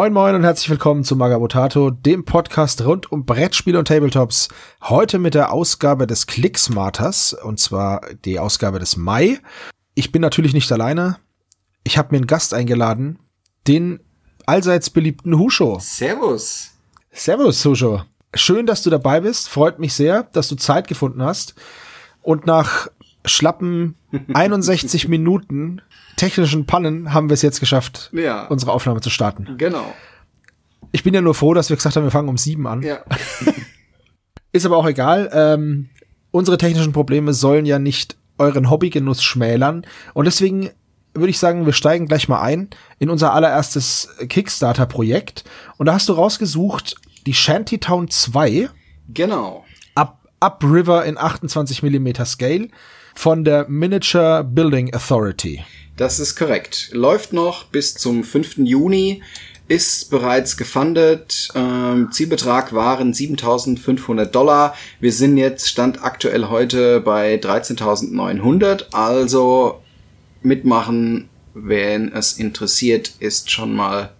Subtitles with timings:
[0.00, 4.48] Moin moin und herzlich willkommen zu Magabotato, dem Podcast rund um Brettspiele und Tabletops.
[4.80, 9.40] Heute mit der Ausgabe des Clicksmarters und zwar die Ausgabe des Mai.
[9.94, 11.18] Ich bin natürlich nicht alleine.
[11.84, 13.18] Ich habe mir einen Gast eingeladen,
[13.68, 14.00] den
[14.46, 15.78] allseits beliebten Husho.
[15.82, 16.70] Servus.
[17.12, 18.00] Servus, Husho.
[18.32, 19.50] Schön, dass du dabei bist.
[19.50, 21.56] Freut mich sehr, dass du Zeit gefunden hast.
[22.22, 22.88] Und nach
[23.26, 23.96] schlappen
[24.32, 25.82] 61 Minuten
[26.20, 28.46] technischen Pannen haben wir es jetzt geschafft, Ja.
[28.46, 29.56] unsere Aufnahme zu starten.
[29.58, 29.94] Genau.
[30.92, 32.82] Ich bin ja nur froh, dass wir gesagt haben, wir fangen um sieben an.
[32.82, 32.98] Ja.
[34.52, 35.30] Ist aber auch egal.
[35.32, 35.88] Ähm,
[36.30, 39.86] unsere technischen Probleme sollen ja nicht euren Hobbygenuss schmälern.
[40.14, 40.70] Und deswegen
[41.14, 42.68] würde ich sagen, wir steigen gleich mal ein
[42.98, 45.44] in unser allererstes Kickstarter-Projekt.
[45.76, 46.96] Und da hast du rausgesucht
[47.26, 48.68] die Shantytown 2
[49.12, 49.64] Genau.
[49.94, 52.68] Up, Upriver in 28 mm Scale
[53.14, 55.64] von der Miniature Building Authority.
[56.00, 56.88] Das ist korrekt.
[56.92, 58.60] Läuft noch bis zum 5.
[58.64, 59.22] Juni,
[59.68, 61.48] ist bereits gefundet.
[61.54, 64.74] Ähm, Zielbetrag waren 7.500 Dollar.
[64.98, 68.94] Wir sind jetzt Stand aktuell heute bei 13.900.
[68.94, 69.82] Also
[70.40, 74.14] mitmachen, wenn es interessiert, ist schon mal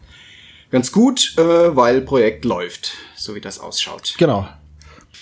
[0.71, 4.17] ganz gut, äh, weil Projekt läuft, so wie das ausschaut.
[4.19, 4.47] Genau.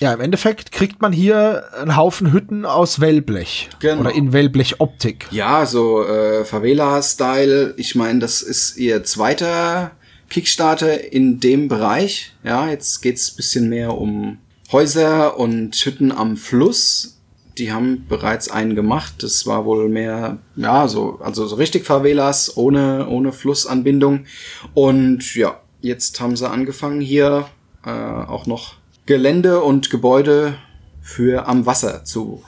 [0.01, 3.71] Ja, im Endeffekt kriegt man hier einen Haufen Hütten aus Wellblech.
[3.81, 4.01] Genau.
[4.01, 5.27] Oder in Wellblech-Optik.
[5.31, 7.75] Ja, so äh, Favela-Style.
[7.77, 9.93] Ich meine, das ist ihr zweiter
[10.31, 12.33] Kickstarter in dem Bereich.
[12.45, 14.39] Ja, jetzt geht's bisschen mehr um
[14.71, 17.19] Häuser und Hütten am Fluss.
[17.57, 19.15] Die haben bereits einen gemacht.
[19.23, 24.27] Das war wohl mehr, ja, so, also so richtig Favelas ohne, ohne Flussanbindung.
[24.75, 27.47] Und ja, jetzt haben sie angefangen hier
[27.85, 28.78] äh, auch noch
[29.09, 30.59] Gelände und Gebäude
[31.01, 32.45] für am Wasser zu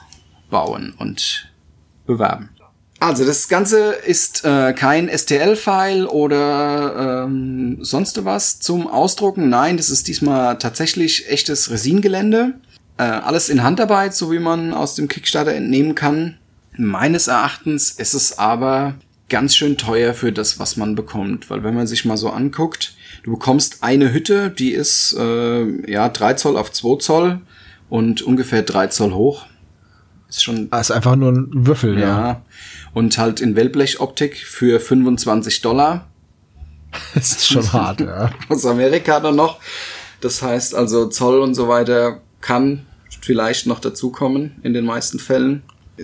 [0.50, 1.50] bauen und
[2.04, 2.50] bewerben.
[2.98, 9.48] Also das Ganze ist äh, kein STL-File oder ähm, sonst was zum Ausdrucken.
[9.48, 12.56] Nein, das ist diesmal tatsächlich echtes Resingelände.
[12.98, 16.36] Äh, alles in Handarbeit, so wie man aus dem Kickstarter entnehmen kann.
[16.76, 18.96] Meines Erachtens ist es aber
[19.30, 21.48] ganz schön teuer für das, was man bekommt.
[21.48, 26.08] Weil wenn man sich mal so anguckt, du bekommst eine Hütte, die ist äh, ja
[26.08, 27.40] 3 Zoll auf 2 Zoll
[27.88, 29.46] und ungefähr 3 Zoll hoch.
[30.28, 32.06] Ist schon Das ist einfach nur ein Würfel, ja.
[32.06, 32.42] ja.
[32.94, 36.10] Und halt in Wellblechoptik für 25 Dollar
[37.14, 38.30] Das ist schon hart, ja.
[38.48, 39.60] aus Amerika dann noch.
[40.20, 42.86] Das heißt also Zoll und so weiter kann
[43.20, 45.62] vielleicht noch dazukommen in den meisten Fällen.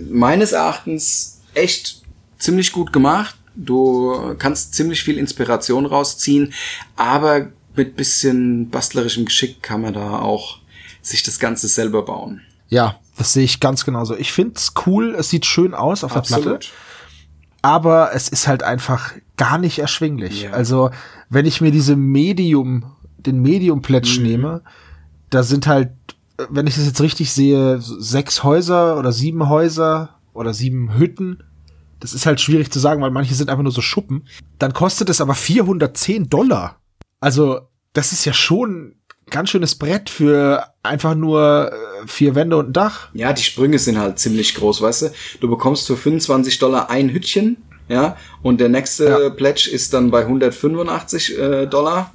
[0.09, 2.01] Meines Erachtens echt
[2.37, 3.35] ziemlich gut gemacht.
[3.59, 6.53] Du kannst ziemlich viel Inspiration rausziehen,
[6.95, 10.59] aber mit bisschen bastlerischem Geschick kann man da auch
[11.01, 12.41] sich das Ganze selber bauen.
[12.69, 14.15] Ja, das sehe ich ganz genauso.
[14.15, 16.71] Ich find's cool, es sieht schön aus auf der Platte, Absolut.
[17.61, 20.43] aber es ist halt einfach gar nicht erschwinglich.
[20.43, 20.51] Ja.
[20.51, 20.89] Also,
[21.29, 22.85] wenn ich mir diese Medium,
[23.17, 24.23] den Medium Pledge Mhm.
[24.25, 24.61] nehme,
[25.29, 25.89] da sind halt,
[26.49, 31.43] wenn ich das jetzt richtig sehe, sechs Häuser oder sieben Häuser oder sieben Hütten.
[31.99, 34.27] Das ist halt schwierig zu sagen, weil manche sind einfach nur so Schuppen.
[34.59, 36.79] Dann kostet es aber 410 Dollar.
[37.19, 37.61] Also,
[37.93, 42.69] das ist ja schon ein ganz schönes Brett für einfach nur äh, vier Wände und
[42.69, 43.09] ein Dach.
[43.13, 45.11] Ja, die Sprünge sind halt ziemlich groß, weißt du?
[45.41, 47.57] Du bekommst für 25 Dollar ein Hütchen,
[47.89, 49.29] ja, und der nächste Ja.
[49.29, 52.13] Pledge ist dann bei 185 äh, Dollar.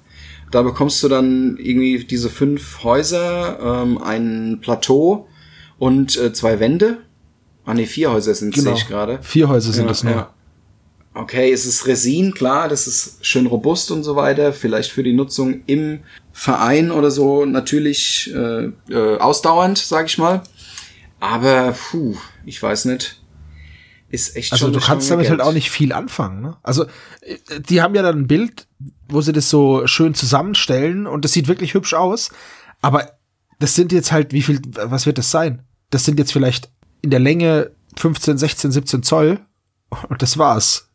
[0.51, 5.27] Da bekommst du dann irgendwie diese fünf Häuser, ähm, ein Plateau
[5.79, 6.99] und äh, zwei Wände.
[7.65, 9.19] Ah ne, vier Häuser sind sehe ich gerade.
[9.23, 10.13] Vier Häuser sind Ja, es nur.
[10.13, 10.35] ja.
[11.15, 14.53] Okay, es ist Resin, klar, das ist schön robust und so weiter.
[14.55, 16.01] Vielleicht für die Nutzung im
[16.33, 20.43] Verein oder so natürlich äh, äh, ausdauernd, sag ich mal.
[21.21, 23.21] Aber puh, ich weiß nicht.
[24.09, 25.49] Ist echt Also schon du kannst damit halt Geld.
[25.49, 26.41] auch nicht viel anfangen.
[26.43, 26.57] Ne?
[26.63, 26.85] Also
[27.21, 27.37] äh,
[27.69, 28.67] die haben ja dann ein Bild,
[29.09, 32.31] wo sie das so schön zusammenstellen und das sieht wirklich hübsch aus.
[32.81, 33.13] Aber
[33.59, 35.63] das sind jetzt halt, wie viel, was wird das sein?
[35.91, 36.71] Das sind jetzt vielleicht
[37.03, 39.41] in der Länge 15, 16, 17 Zoll
[40.09, 40.89] und das war's.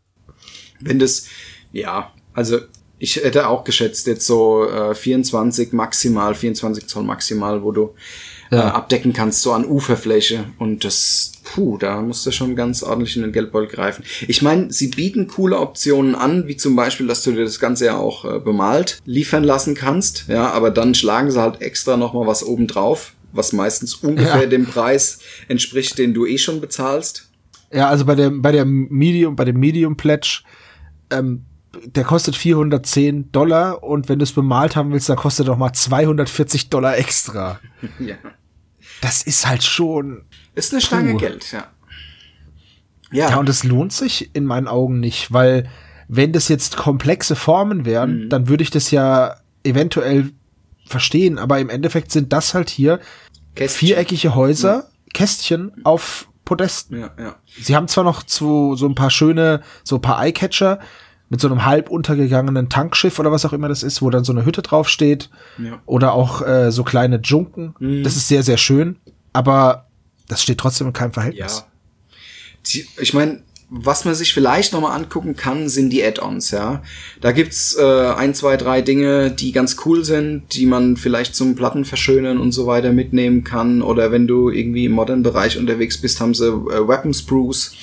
[0.79, 1.27] Wenn das,
[1.71, 2.59] ja, also
[2.99, 7.93] ich hätte auch geschätzt jetzt so äh, 24 maximal, 24 Zoll maximal, wo du
[8.49, 8.73] äh, Ja.
[8.73, 10.45] abdecken kannst, so an Uferfläche.
[10.57, 14.03] Und das, puh, da musst du schon ganz ordentlich in den Geldbeutel greifen.
[14.27, 17.85] Ich meine, sie bieten coole Optionen an, wie zum Beispiel, dass du dir das Ganze
[17.85, 20.25] ja auch äh, bemalt liefern lassen kannst.
[20.27, 24.41] Ja, aber dann schlagen sie halt extra noch mal was oben drauf, was meistens ungefähr
[24.43, 24.45] Ja.
[24.47, 27.29] dem Preis entspricht, den du eh schon bezahlst.
[27.71, 30.41] Ja, also bei der, bei der Medium, bei dem Medium Pledge,
[31.11, 31.45] ähm,
[31.85, 35.57] der kostet 410 Dollar und wenn du es bemalt haben willst, dann kostet er doch
[35.57, 37.59] mal 240 Dollar extra.
[37.99, 38.15] Ja.
[39.01, 40.23] Das ist halt schon,
[40.55, 41.17] Ist eine Stange Puh.
[41.19, 41.67] Geld, ja.
[43.11, 45.69] Ja, und es lohnt sich in meinen Augen nicht, weil
[46.07, 48.29] wenn das jetzt komplexe Formen wären, Mhm.
[48.29, 50.31] dann würde ich das ja eventuell
[50.85, 52.99] verstehen, aber im Endeffekt sind das halt hier
[53.57, 53.87] Kästchen.
[53.87, 56.99] viereckige Häuser, Kästchen auf Podesten.
[56.99, 57.35] Ja, ja.
[57.61, 60.79] Sie haben zwar noch so, so ein paar schöne, so ein paar Eyecatcher
[61.29, 64.31] mit so einem halb untergegangenen Tankschiff oder was auch immer das ist, wo dann so
[64.31, 65.29] eine Hütte draufsteht.
[65.57, 65.81] Ja.
[65.85, 67.75] Oder auch äh, so kleine Junken.
[68.03, 68.97] Das ist sehr, sehr schön.
[69.33, 69.87] Aber
[70.27, 71.65] das steht trotzdem in keinem Verhältnis.
[72.63, 72.81] Ja.
[73.01, 76.81] Ich meine, was man sich vielleicht noch mal angucken kann, sind die Add-ons, ja.
[77.19, 81.55] Da gibt's äh, ein, zwei, drei Dinge, die ganz cool sind, die man vielleicht zum
[81.55, 83.81] Platten verschönern und so weiter mitnehmen kann.
[83.81, 87.73] Oder wenn du irgendwie im modernen Bereich unterwegs bist, haben sie äh, Weapon Sprues,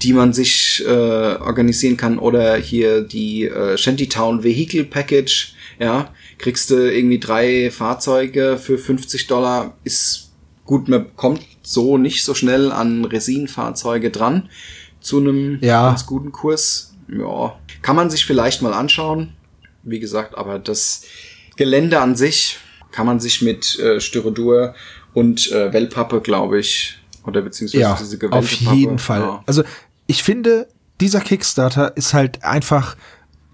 [0.00, 2.18] die man sich äh, organisieren kann.
[2.18, 6.14] Oder hier die äh, Shantytown Vehicle Package, ja.
[6.38, 10.32] Kriegst du irgendwie drei Fahrzeuge für 50 Dollar, ist
[10.64, 14.48] gut, man kommt so nicht so schnell an Resinfahrzeuge dran
[15.06, 15.88] zu einem Ja.
[15.88, 16.94] ganz guten Kurs.
[17.08, 19.34] Ja, kann man sich vielleicht mal anschauen.
[19.84, 21.02] Wie gesagt, aber das
[21.56, 22.58] Gelände an sich
[22.90, 24.74] kann man sich mit äh, Styrodur
[25.14, 29.20] und äh, Wellpappe, glaube ich, oder beziehungsweise Ja, diese auf gewellte Pappe, jeden Fall.
[29.20, 29.42] Ja.
[29.46, 29.62] Also
[30.08, 30.66] ich finde,
[31.00, 32.96] dieser Kickstarter ist halt einfach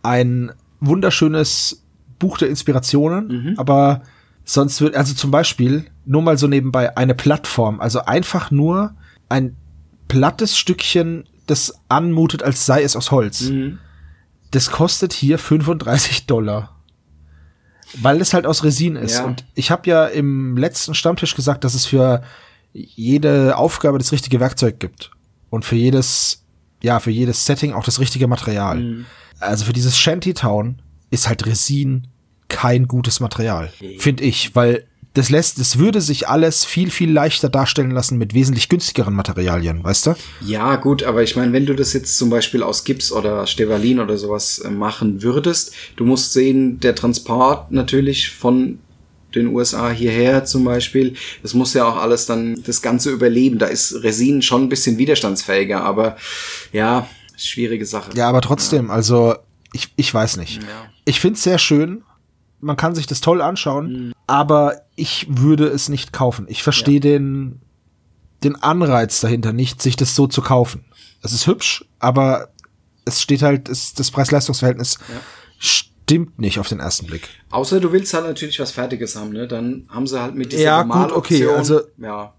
[0.03, 1.83] ein wunderschönes
[2.19, 3.55] Buch der Inspirationen, Mhm.
[3.59, 4.03] aber
[4.45, 8.95] sonst wird, also zum Beispiel, nur mal so nebenbei, eine Plattform, also einfach nur
[9.29, 9.57] ein
[10.09, 13.43] plattes Stückchen, das anmutet, als sei es aus Holz.
[13.43, 13.79] Mhm.
[14.51, 16.77] Das kostet hier 35 Dollar.
[17.95, 19.19] Weil es halt aus Resin ist.
[19.19, 19.25] Ja.
[19.25, 22.23] Und ich habe ja im letzten Stammtisch gesagt, dass es für
[22.73, 25.11] jede Aufgabe das richtige Werkzeug gibt.
[25.51, 26.45] Und für jedes,
[26.83, 28.79] ja, für jedes Setting auch das richtige Material.
[28.81, 29.07] Mhm.
[29.41, 30.81] Also für dieses Shantytown
[31.11, 32.07] ist halt Resin
[32.49, 33.71] kein gutes Material.
[33.99, 38.33] Finde ich, weil das lässt, das würde sich alles viel, viel leichter darstellen lassen mit
[38.33, 40.15] wesentlich günstigeren Materialien, weißt du?
[40.41, 44.01] Ja, gut, aber ich meine, wenn du das jetzt zum Beispiel aus Gips oder Stevalin
[44.01, 48.79] oder sowas äh, machen würdest, du musst sehen, der Transport natürlich von
[49.35, 53.59] den USA hierher zum Beispiel, das muss ja auch alles dann das Ganze überleben.
[53.59, 56.17] Da ist Resin schon ein bisschen widerstandsfähiger, aber
[56.73, 58.11] ja, schwierige Sache.
[58.15, 59.35] Ja, aber trotzdem, also
[59.73, 60.63] ich, ich weiß nicht.
[60.63, 60.91] Ja.
[61.05, 62.03] Ich find's sehr schön.
[62.63, 66.47] Man kann sich das toll anschauen, aber ich würde es nicht kaufen.
[66.49, 67.61] Ich verstehe den,
[68.45, 70.85] den Anreiz dahinter nicht, sich das so zu kaufen.
[71.23, 72.49] Es ist hübsch, aber
[73.05, 74.99] es steht halt, es, das Preis-Leistungs-Verhältnis
[75.59, 77.29] stimmt nicht auf den ersten Blick.
[77.51, 79.47] Außer du willst halt natürlich was Fertiges haben, ne?
[79.49, 82.33] Dann haben sie halt mit dieser Ja, gut, okay, also- ja.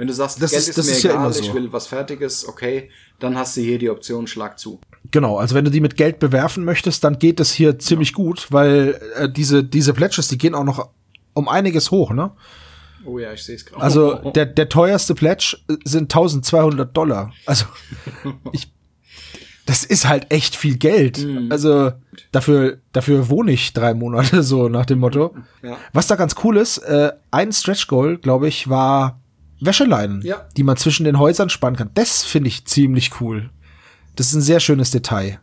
[0.00, 1.42] Wenn du sagst, Das Geld ist- ist, das mir ist ja egal, immer so.
[1.42, 2.88] ich will was Fertiges, okay,
[3.18, 4.80] dann hast du hier die Option Schlag zu.
[5.10, 8.46] Genau, also wenn du die mit Geld bewerfen möchtest, dann geht es hier ziemlich gut,
[8.50, 10.88] weil äh, diese, diese Pledges, die gehen auch noch
[11.34, 12.30] um einiges hoch, ne?
[13.04, 13.82] Oh ja, ich sehe es gerade.
[13.82, 17.32] Also der, der teuerste Pledge äh, sind 1200 Dollar.
[17.44, 17.66] Also
[18.52, 18.72] ich,
[19.66, 21.24] das ist halt echt viel Geld.
[21.50, 21.92] Also
[22.32, 25.34] dafür, dafür wohne ich drei Monate so nach dem Motto.
[25.62, 25.76] Ja.
[25.92, 29.19] Was da ganz cool ist, äh, ein Stretch Goal, glaube ich, war
[29.60, 30.46] Wäscheleinen, Ja.
[30.56, 31.90] die man zwischen den Häusern spannen kann.
[31.94, 33.50] Das finde ich ziemlich cool.
[34.16, 35.40] Das ist ein sehr schönes Detail.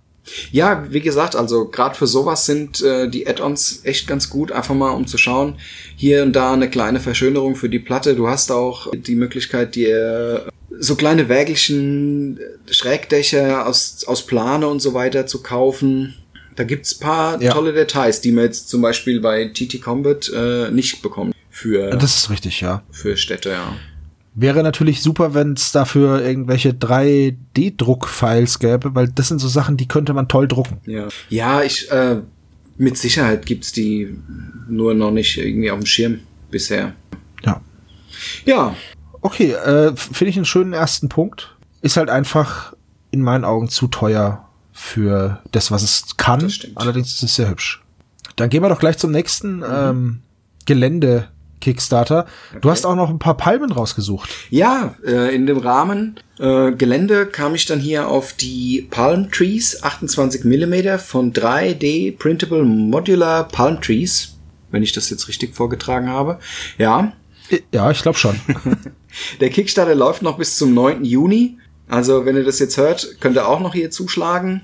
[0.51, 4.75] Ja, wie gesagt, also gerade für sowas sind äh, die Add-ons echt ganz gut, einfach
[4.75, 5.55] mal um zu schauen.
[5.95, 8.13] Hier und da eine kleine Verschönerung für die Platte.
[8.13, 14.81] Du hast auch die Möglichkeit, dir so kleine Wägelchen, äh, Schrägdächer aus, aus Plane und
[14.81, 16.15] so weiter zu kaufen.
[16.57, 17.53] Da gibt's paar Ja.
[17.53, 21.33] tolle Details, die man jetzt zum Beispiel bei TT Combat äh, nicht bekommt.
[21.49, 22.83] Für, Das ist richtig, ja.
[22.91, 23.73] für Städte, ja.
[24.39, 29.87] Wäre natürlich super, wenn es dafür irgendwelche 3D-Druck-Files gäbe, weil das sind so Sachen, die
[29.87, 30.77] könnte man toll drucken.
[30.85, 32.21] Ja, ja ich, äh,
[32.77, 34.15] mit Sicherheit gibt's die
[34.69, 36.19] nur noch nicht irgendwie auf dem Schirm
[36.51, 36.93] bisher.
[37.43, 37.61] Ja.
[38.45, 38.75] Ja,
[39.21, 41.55] Okay, äh, finde ich einen schönen ersten Punkt.
[41.81, 42.73] Ist halt einfach
[43.11, 46.49] in meinen Augen zu teuer für das, was es kann.
[46.75, 47.83] Allerdings ist es sehr hübsch.
[48.35, 50.21] Dann gehen wir doch gleich zum nächsten ähm,
[51.67, 52.25] Gelände-Kickstarter.
[52.61, 54.29] Du hast auch noch ein paar Palmen rausgesucht.
[54.49, 59.83] Ja, äh, in dem Rahmen äh, Gelände kam ich dann hier auf die Palm Trees
[59.83, 64.37] 28 mm von 3D Printable Modular Palm Trees,
[64.71, 66.39] wenn ich das jetzt richtig vorgetragen habe.
[66.77, 67.13] Ja,
[67.73, 68.39] Ja, ich glaube schon.
[69.41, 71.05] der Kickstarter läuft noch bis zum 9.
[71.05, 71.57] Juni.
[71.89, 74.63] Also, wenn ihr das jetzt hört, könnt ihr auch noch hier zuschlagen.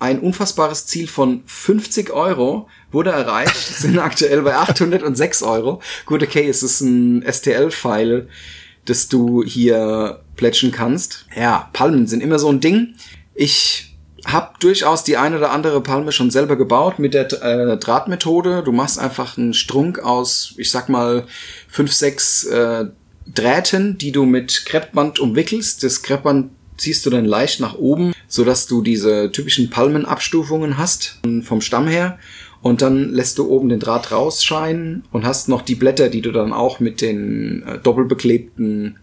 [0.00, 5.80] Ein unfassbares Ziel von 50 Euro wurde erreicht, sind aktuell bei 806 Euro.
[6.06, 8.28] Gut, okay, es ist ein STL-File,
[8.84, 11.26] das du hier plätschen kannst.
[11.36, 12.94] Ja, Palmen sind immer so ein Ding.
[13.34, 18.62] Ich habe durchaus die eine oder andere Palme schon selber gebaut mit der äh, Drahtmethode.
[18.62, 21.26] Du machst einfach einen Strunk aus, ich sag mal,
[21.68, 22.86] fünf, sechs äh,
[23.26, 25.82] Drähten, die du mit Kreppband umwickelst.
[25.82, 31.20] Das Kreppband ziehst du dann leicht nach oben, so dass du diese typischen Palmenabstufungen hast
[31.42, 32.18] vom Stamm her.
[32.60, 36.32] Und dann lässt du oben den Draht rausscheinen und hast noch die Blätter, die du
[36.32, 38.98] dann auch mit den äh, doppelbeklebten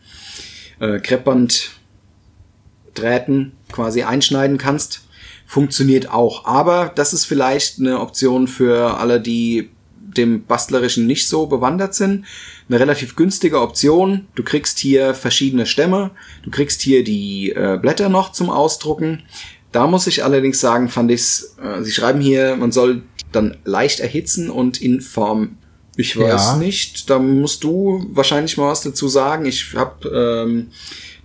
[0.80, 5.08] äh, Kreppbanddrähten quasi einschneiden kannst.
[5.46, 6.44] Funktioniert auch.
[6.46, 9.70] Aber das ist vielleicht eine Option für alle, die
[10.18, 12.26] dem Bastlerischen nicht so bewandert sind.
[12.70, 14.28] Eine relativ günstige Option.
[14.36, 16.12] Du kriegst hier verschiedene Stämme.
[16.44, 19.24] Du kriegst hier die äh, Blätter noch zum Ausdrucken.
[19.72, 24.00] Da muss ich allerdings sagen, fand ich's, äh, sie schreiben hier, man soll dann leicht
[24.00, 25.58] erhitzen und in Form.
[25.98, 26.58] Ich weiß Ja.
[26.58, 29.46] nicht, da musst du wahrscheinlich mal was dazu sagen.
[29.46, 30.68] Ich habe ähm,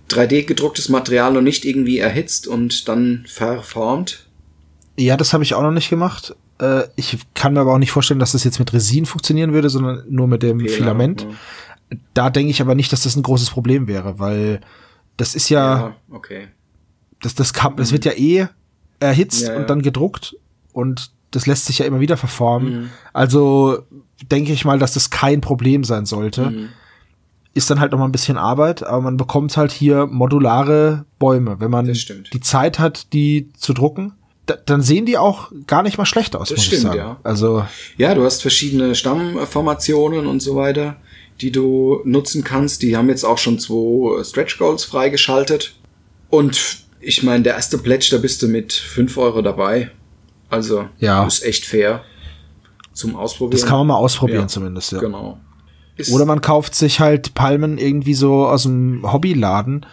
[0.09, 4.27] 3D gedrucktes Material noch nicht irgendwie erhitzt und dann verformt.
[4.97, 6.35] Ja, das habe ich auch noch nicht gemacht.
[6.61, 9.69] Äh, ich kann mir aber auch nicht vorstellen, dass das jetzt mit Resin funktionieren würde,
[9.69, 11.23] sondern nur mit dem Filament.
[11.89, 11.97] Ja.
[12.13, 14.61] Da denke ich aber nicht, dass das ein großes Problem wäre, weil
[15.17, 16.47] das ist ja, Ja, okay.
[17.21, 18.47] das, das, kann, das wird ja eh
[18.99, 20.35] erhitzt Ja, und dann gedruckt
[20.71, 22.73] und das lässt sich ja immer wieder verformen.
[22.73, 22.89] Mhm.
[23.13, 23.79] Also
[24.29, 26.51] denke ich mal, dass das kein Problem sein sollte.
[26.51, 26.69] Mhm.
[27.53, 31.59] Ist dann halt noch mal ein bisschen Arbeit, aber man bekommt halt hier modulare Bäume.
[31.59, 34.13] Wenn man die Zeit hat, die zu drucken,
[34.45, 36.97] da, dann sehen die auch gar nicht mal schlecht aus, Das muss ich stimmt, sagen.
[36.97, 37.19] ja.
[37.23, 37.65] Also
[37.97, 40.97] Ja, du hast verschiedene Stammformationen und so weiter,
[41.41, 42.81] die du nutzen kannst.
[42.81, 45.75] Die haben jetzt auch schon zwei Stretch Goals freigeschaltet.
[46.29, 49.91] Und ich meine, der erste Pledge, da bist du mit 5 Euro dabei.
[50.49, 51.25] Also, Ja.
[51.25, 52.03] ist echt fair
[52.93, 53.59] zum Ausprobieren.
[53.59, 54.99] das kann man mal ausprobieren Ja, zumindest, ja.
[54.99, 55.39] Genau.
[55.97, 59.85] Ist, Oder man kauft sich halt Palmen irgendwie so aus dem Hobbyladen.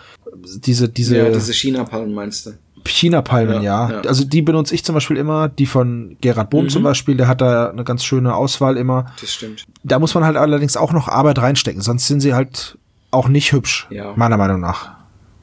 [0.64, 2.50] Diese, diese, ja, diese China-Palmen meinst du?
[2.86, 4.00] China-Palmen, Ja, ja, ja.
[4.08, 6.68] Also die benutze ich zum Beispiel immer, die von Gerhard Bohm Mhm.
[6.70, 9.12] zum Beispiel, der hat da eine ganz schöne Auswahl immer.
[9.20, 9.64] Das stimmt.
[9.84, 12.78] Da muss man halt allerdings auch noch Arbeit reinstecken, sonst sind sie halt
[13.10, 14.12] auch nicht hübsch, Ja.
[14.16, 14.90] meiner Meinung nach.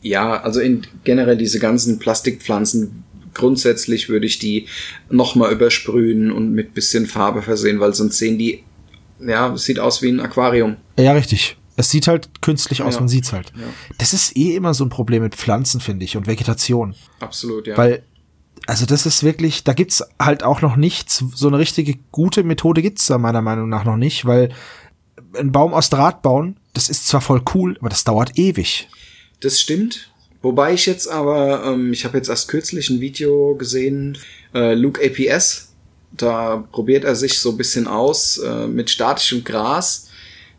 [0.02, 4.68] Ja, also in generell diese ganzen Plastikpflanzen, grundsätzlich würde ich die
[5.10, 8.64] nochmal übersprühen und mit bisschen Farbe versehen, weil sonst sehen die,
[9.20, 10.76] ja, sieht aus wie ein Aquarium.
[10.98, 11.58] Ja, richtig.
[11.78, 13.00] Es sieht halt künstlich aus, Ja.
[13.02, 13.52] man sieht's halt.
[13.56, 13.64] Ja.
[13.98, 16.96] Das ist eh immer so ein Problem mit Pflanzen, finde ich, und Vegetation.
[17.20, 17.78] Absolut, ja.
[17.78, 18.04] Weil,
[18.68, 22.82] also das ist wirklich, da gibt's halt auch noch nichts, so eine richtige gute Methode
[22.82, 24.50] gibt's da meiner Meinung nach noch nicht, weil
[25.38, 28.88] ein Baum aus Draht bauen, das ist zwar voll cool, aber das dauert ewig.
[29.42, 30.12] Das stimmt.
[30.42, 34.18] Wobei ich jetzt aber, ähm, ich habe jetzt erst kürzlich ein Video gesehen,
[34.54, 35.74] äh, Luke APS,
[36.12, 40.05] da probiert er sich so ein bisschen aus äh, mit statischem Gras,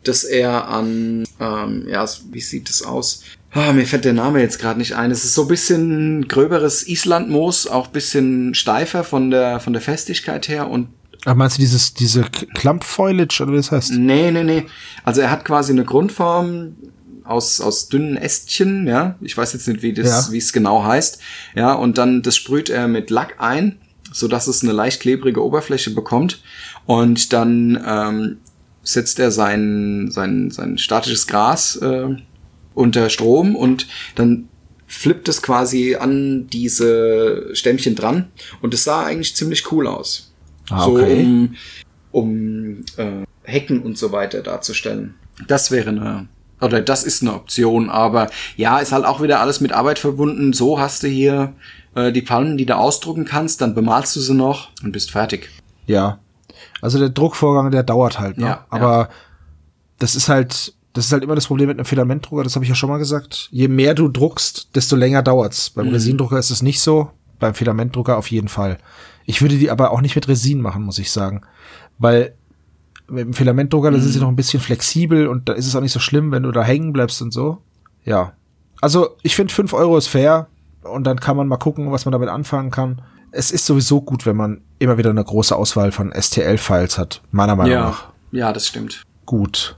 [0.03, 3.23] dass er an, ähm, ja, wie sieht das aus?
[3.51, 5.09] Ah, mir fällt der Name jetzt gerade nicht ein.
[5.11, 10.47] Es ist so ein bisschen gröberes Islandmoos, auch bisschen steifer von der von der Festigkeit
[10.47, 10.89] her und
[11.25, 12.23] Aber meinst du dieses, diese
[12.53, 13.91] Clump Foliage oder wie das heißt?
[13.93, 14.65] Nee, nee, nee.
[15.03, 16.75] Also er hat quasi eine Grundform
[17.23, 19.15] aus, aus dünnen Ästchen, ja.
[19.21, 20.33] Ich weiß jetzt nicht, wie das, Ja.
[20.33, 21.19] wie es genau heißt.
[21.55, 23.79] Ja, und dann das sprüht er mit Lack ein,
[24.13, 26.41] so dass es eine leicht klebrige Oberfläche bekommt.
[26.85, 28.37] Und dann ähm,
[28.87, 32.15] setzt er sein, sein, sein statisches Gras äh,
[32.73, 34.47] unter Strom und dann
[34.85, 38.29] flippt es quasi an diese Stämmchen dran.
[38.61, 40.33] Und es sah eigentlich ziemlich cool aus.
[40.69, 41.21] Ah, so okay.
[41.21, 41.55] um,
[42.11, 45.15] um äh, Hecken und so weiter darzustellen.
[45.47, 46.27] Das wäre eine,
[46.61, 50.53] oder das ist eine Option, aber ja, ist halt auch wieder alles mit Arbeit verbunden.
[50.53, 51.53] So hast du hier
[51.95, 55.49] äh, die Palmen, die du ausdrucken kannst, dann bemalst du sie noch und bist fertig.
[55.85, 56.19] Ja.
[56.81, 58.45] Also der Druckvorgang, der dauert halt, ne?
[58.45, 59.09] Ja, Aber
[59.99, 62.69] das ist halt, das ist halt immer das Problem mit einem Filamentdrucker, das habe ich
[62.69, 63.49] ja schon mal gesagt.
[63.51, 65.69] Je mehr du druckst, desto länger dauert's.
[65.71, 68.77] Beim Resindrucker ist es nicht so, beim Filamentdrucker auf jeden Fall.
[69.25, 71.41] Ich würde die aber auch nicht mit Resin machen, muss ich sagen.
[71.99, 72.33] Weil
[73.09, 75.81] mit dem Filamentdrucker, da sind sie noch ein bisschen flexibel und da ist es auch
[75.81, 77.59] nicht so schlimm, wenn du da hängen bleibst und so.
[78.03, 78.33] Ja.
[78.81, 80.47] Also, ich finde 5 Euro ist fair
[80.83, 83.01] und dann kann man mal gucken, was man damit anfangen kann.
[83.31, 87.55] Es ist sowieso gut, wenn man immer wieder eine große Auswahl von STL-Files hat, meiner
[87.55, 88.09] Meinung nach.
[88.31, 89.03] ja, das stimmt.
[89.25, 89.75] Gut.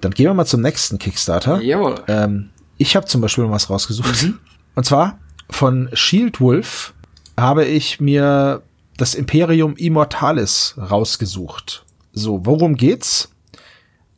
[0.00, 1.60] Dann gehen wir mal zum nächsten Kickstarter.
[1.60, 1.96] Jawohl.
[2.06, 4.22] Ähm, ich habe zum Beispiel mal was rausgesucht.
[4.22, 4.38] Mhm.
[4.74, 5.18] Und zwar
[5.50, 6.94] von Shield Wolf
[7.36, 8.62] habe ich mir
[8.96, 11.84] das Imperium Immortalis rausgesucht.
[12.12, 13.30] So, worum geht's?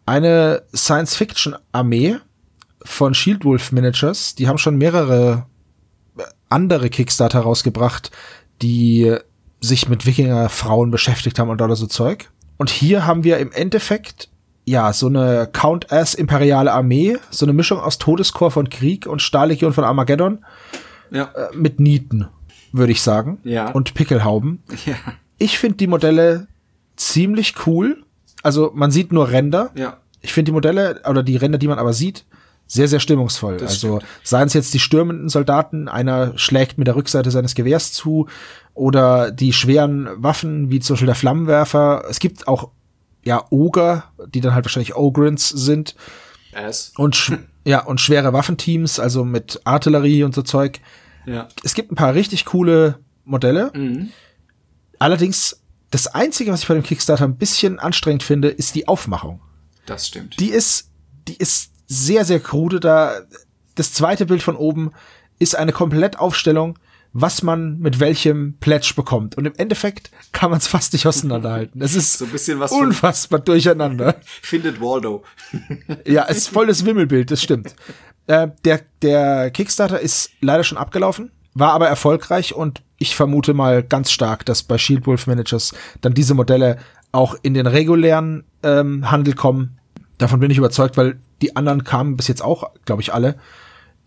[0.07, 2.19] Eine Science-Fiction-Armee
[2.83, 5.47] von Shield Wolf Managers, die haben schon mehrere
[6.19, 8.11] äh, andere Kickstarter rausgebracht,
[8.62, 9.14] die
[9.61, 12.31] sich mit Wikinger-Frauen beschäftigt haben und oder so Zeug.
[12.57, 14.29] Und hier haben wir im Endeffekt
[14.67, 19.73] ja, so eine Count-Ass imperiale Armee, so eine Mischung aus Todeskorps von Krieg und Stahllegion
[19.73, 20.45] von Armageddon
[21.11, 21.25] Ja.
[21.35, 22.29] äh, mit Nieten,
[22.73, 23.38] würde ich sagen.
[23.43, 23.71] Ja.
[23.71, 24.62] Und Pickelhauben.
[24.87, 24.95] Ja.
[25.38, 26.47] Ich finde die Modelle
[26.97, 28.05] ziemlich cool.
[28.43, 29.71] Also man sieht nur Ränder.
[29.75, 29.97] Ja.
[30.21, 32.25] Ich finde die Modelle oder die Ränder, die man aber sieht,
[32.71, 33.57] sehr, sehr stimmungsvoll.
[33.57, 34.12] Das also stimmt.
[34.23, 38.29] seien es jetzt die stürmenden Soldaten, einer schlägt mit der Rückseite seines Gewehrs zu,
[38.75, 42.05] oder die schweren Waffen, wie zum Beispiel der Flammenwerfer.
[42.09, 42.71] Es gibt auch
[43.25, 45.97] ja Oger, die dann halt wahrscheinlich Ogrins sind
[46.55, 46.93] Ass.
[46.97, 50.81] und ja und schwere Waffenteams, also mit Artillerie und so Zeug.
[51.27, 51.49] Ja.
[51.65, 53.73] Es gibt ein paar richtig coole Modelle.
[53.75, 54.11] Mhm.
[55.00, 55.61] Allerdings
[55.91, 59.41] das einzige, was ich bei dem Kickstarter ein bisschen anstrengend finde, ist die Aufmachung.
[59.87, 60.39] Das stimmt.
[60.39, 60.91] Die ist
[61.27, 63.20] die ist sehr sehr krude da.
[63.75, 64.92] Das zweite Bild von oben
[65.38, 66.78] ist eine Komplettaufstellung,
[67.12, 69.37] was man mit welchem Pledge bekommt.
[69.37, 71.82] Und im Endeffekt kann man es fast nicht auseinanderhalten.
[71.82, 74.16] Es ist So ein bisschen was unfassbar durcheinander.
[74.42, 75.25] findet Waldo.
[76.06, 77.75] Ja, es ist voll das Wimmelbild, das stimmt.
[78.28, 83.82] Äh, der, der Kickstarter ist leider schon abgelaufen, war aber erfolgreich und ich vermute mal
[83.82, 86.78] ganz stark, dass bei Shield Wolf Managers dann diese Modelle
[87.11, 89.78] auch in den regulären ähm, Handel kommen.
[90.18, 93.37] Davon bin ich überzeugt, weil die anderen kamen bis jetzt auch, glaube ich, alle.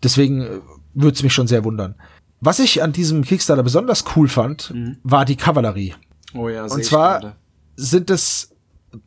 [0.02, 0.48] Deswegen äh,
[0.94, 1.94] würde es mich schon sehr wundern.
[2.40, 5.94] Was ich an diesem Kickstarter besonders cool fand, war die Kavallerie
[6.34, 7.36] Oh ja, Und zwar
[7.76, 8.50] sind es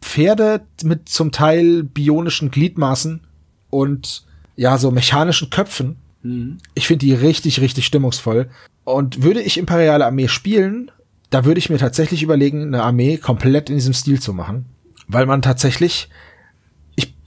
[0.01, 3.21] Pferde mit zum Teil bionischen Gliedmaßen
[3.69, 5.97] und ja, so mechanischen Köpfen.
[6.23, 6.57] Mhm.
[6.73, 8.49] Ich finde die richtig, richtig stimmungsvoll.
[8.85, 10.91] Und würde ich Imperiale Armee spielen,
[11.29, 14.65] da würde ich mir tatsächlich überlegen, eine Armee komplett in diesem Stil zu machen.
[15.07, 16.09] Weil man tatsächlich,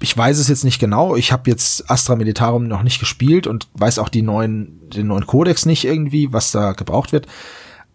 [0.00, 3.68] ich, weiß es jetzt nicht genau, ich habe jetzt Astra Militarum noch nicht gespielt und
[3.74, 7.26] weiß auch die neuen, den neuen Kodex nicht irgendwie, was da gebraucht wird.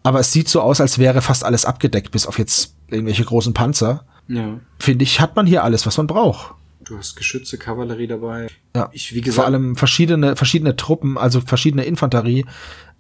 [0.04, 3.54] Aber es sieht so aus, als wäre fast alles abgedeckt, bis auf jetzt irgendwelche großen
[3.54, 4.06] Panzer.
[4.28, 4.60] Ja.
[4.80, 6.54] Finde ich, hat man hier alles, was man braucht.
[6.84, 8.48] Du hast Geschütze, Kavallerie dabei.
[8.76, 8.90] Ja.
[8.92, 12.46] Ich, wie gesagt, Vor allem verschiedene, verschiedene Truppen, also verschiedene Infanterie,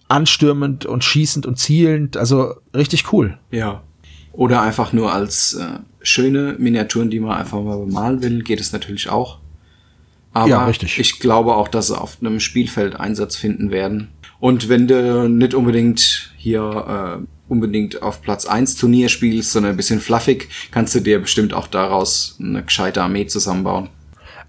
[0.08, 3.38] anstürmend und schießend und zielend, also richtig cool.
[3.52, 3.84] Ja.
[4.36, 8.74] Oder einfach nur als äh, schöne Miniaturen, die man einfach mal bemalen will, geht es
[8.74, 9.40] natürlich auch.
[10.34, 11.00] Aber Ja, richtig.
[11.00, 14.10] ich glaube auch, dass sie auf einem Spielfeld Einsatz finden werden.
[14.42, 19.78] Und wenn du nicht unbedingt hier äh, unbedingt auf Platz 1 Turnier spielst, sondern ein
[19.78, 23.90] bisschen fluffig, kannst du dir bestimmt auch daraus eine gescheite Armee zusammenbauen.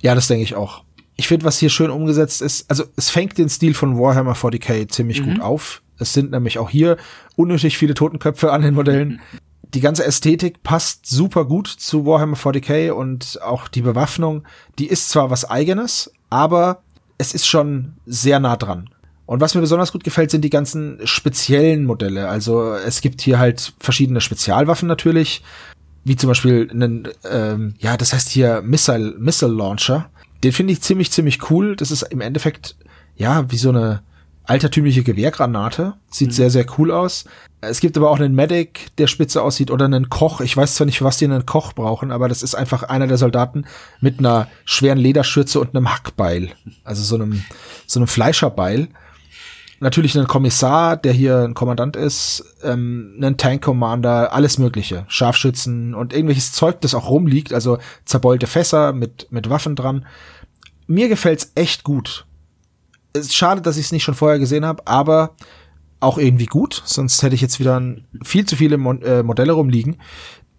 [0.03, 0.83] Ja, das denke ich auch.
[1.15, 4.89] Ich finde, was hier schön umgesetzt ist, also es fängt den Stil von Warhammer 40k
[4.89, 5.83] ziemlich gut auf.
[5.99, 6.97] Es sind nämlich auch hier
[7.37, 9.21] unnötig viele Totenköpfe an den Modellen.
[9.75, 14.45] Die ganze Ästhetik passt super gut zu Warhammer 40k und auch die Bewaffnung,
[14.79, 16.83] die ist zwar was eigenes, aber
[17.19, 18.91] es ist schon sehr nah dran.
[19.27, 22.29] Und was mir besonders gut gefällt, sind die ganzen speziellen Modelle.
[22.29, 25.43] Also es gibt hier halt verschiedene Spezialwaffen natürlich,
[26.05, 30.09] wie zum Beispiel einen, ähm, ja, das heißt hier Missile, Missile Launcher.
[30.45, 31.75] Den finde ich ziemlich, ziemlich cool.
[31.75, 32.77] Das ist im Endeffekt,
[33.17, 34.03] ja, wie so eine
[34.47, 35.95] altertümliche Gewehrgranate.
[36.11, 37.25] Sieht sehr, sehr cool aus.
[37.61, 40.41] Es gibt aber auch einen Medic, der spitze aussieht, oder einen Koch.
[40.41, 43.17] Ich weiß zwar nicht, was die einen Koch brauchen, aber das ist einfach einer der
[43.17, 43.65] Soldaten
[44.01, 46.51] mit einer schweren Lederschürze und einem Hackbeil.
[46.85, 47.45] Also so einem,
[47.87, 48.89] so einem Fleischerbeil.
[49.79, 55.95] Natürlich einen Kommissar, der hier ein Kommandant ist, ähm, einen Tank Commander, alles Mögliche, Scharfschützen
[55.95, 60.07] und irgendwelches Zeug, das auch rumliegt, also zerbeulte Fässer mit mit Waffen dran.
[60.87, 62.26] Mir gefällt's echt gut.
[63.17, 65.35] Es ist schade, dass ich es nicht schon vorher gesehen habe, aber
[66.01, 66.83] auch irgendwie gut.
[66.85, 67.81] Sonst hätte ich jetzt wieder
[68.23, 69.97] viel zu viele Mon äh, Modelle rumliegen.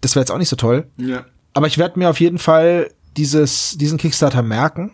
[0.01, 0.87] Das wäre jetzt auch nicht so toll.
[0.97, 1.25] Ja.
[1.53, 4.91] Aber ich werde mir auf jeden Fall dieses, diesen Kickstarter merken.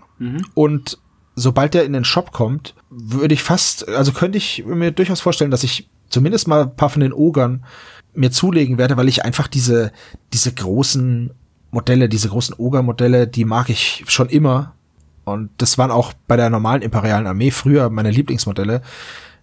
[0.54, 0.98] Und
[1.36, 5.52] sobald der in den Shop kommt, würde ich fast, also könnte ich mir durchaus vorstellen,
[5.52, 7.66] dass ich zumindest mal ein paar von den Ogern
[8.14, 9.92] mir zulegen werde, weil ich einfach diese,
[10.32, 11.32] diese großen
[11.72, 14.73] Modelle, diese großen Oger-Modelle, die mag ich schon immer.
[15.26, 18.82] Und das waren auch bei der normalen imperialen Armee früher meine Lieblingsmodelle.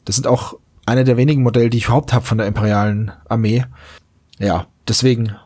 [0.05, 0.55] Das sind auch
[0.87, 3.65] eine der wenigen Modelle, die ich überhaupt habe von der imperialen Armee.
[4.39, 5.37] Ja, deswegen,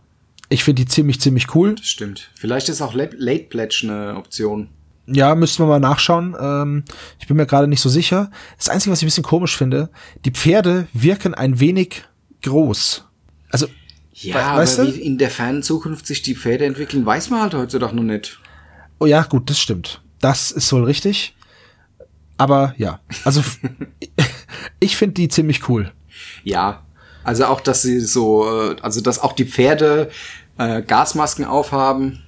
[0.49, 1.75] ich finde die ziemlich, ziemlich cool.
[1.75, 2.31] Das stimmt.
[2.35, 4.69] Vielleicht ist auch Late Pledge eine Option.
[5.07, 6.35] Ja, müssten wir mal nachschauen.
[6.41, 6.85] Ähm,
[7.21, 8.31] ich bin mir gerade nicht so sicher.
[8.57, 9.91] Das Einzige, was ich ein bisschen komisch finde,
[10.25, 12.05] die Pferde wirken ein wenig
[12.43, 13.05] groß.
[13.51, 13.67] Also,
[14.15, 14.87] Ja, We- aber weißt du?
[14.95, 18.41] wie in der fernen Zukunft sich die Pferde entwickeln, weiß man halt heutzutage noch nicht.
[18.99, 20.01] oh ja, gut, das stimmt.
[20.25, 21.37] Das ist wohl richtig.
[22.39, 23.43] Aber ja, also
[24.81, 25.93] ich finde die ziemlich cool.
[26.45, 26.83] Ja,
[27.25, 30.11] also auch, dass sie so, äh, also dass auch die Pferde
[30.57, 32.23] äh, Gasmasken aufhaben.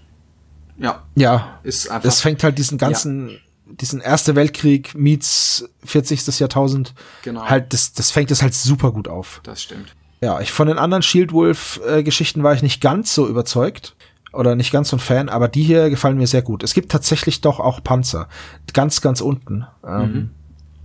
[0.77, 2.03] Ja, Ja, ist einfach.
[2.07, 6.39] das fängt halt diesen ganzen, diesen Erste Weltkrieg meets 40.
[6.39, 6.93] Jahrtausend.
[7.23, 7.49] Genau.
[7.49, 9.41] Halt, das, das fängt es halt super gut auf.
[9.43, 9.97] das stimmt.
[10.21, 13.97] Ja, ich von den anderen Shield Wolf äh, Geschichten war ich nicht ganz so überzeugt
[14.37, 16.62] oder nicht ganz so ein Fan, aber die hier gefallen mir sehr gut.
[16.62, 18.29] Es gibt tatsächlich doch auch Panzer,
[18.72, 20.31] ganz ganz unten ähm,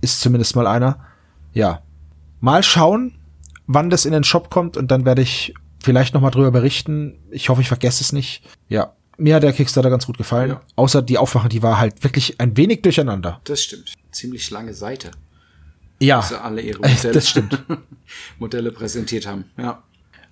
[0.00, 0.98] ist zumindest mal einer.
[1.52, 1.82] Ja,
[2.40, 3.14] mal schauen,
[3.66, 7.18] wann das in den Shop kommt und dann werde ich vielleicht noch mal drüber berichten.
[7.30, 8.42] Ich hoffe, ich vergesse es nicht.
[8.68, 10.50] Ja, mir hat der Kickstarter ganz gut gefallen.
[10.50, 10.60] Ja.
[10.76, 13.40] Außer die Aufmache, die war halt wirklich ein wenig durcheinander.
[13.44, 13.92] Das stimmt.
[14.10, 15.10] Ziemlich lange Seite,
[16.00, 17.62] Ja, sie alle ihre Modelle, das stimmt.
[18.38, 19.44] Modelle präsentiert haben.
[19.56, 19.82] Ja.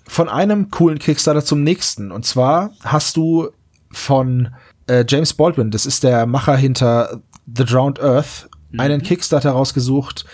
[0.06, 2.10] Von einem coolen Kickstarter zum nächsten.
[2.10, 3.50] Und zwar hast du
[3.92, 4.48] von
[4.86, 7.20] äh, James Baldwin, das ist der Macher hinter
[7.54, 10.24] The Drowned Earth, einen Kickstarter rausgesucht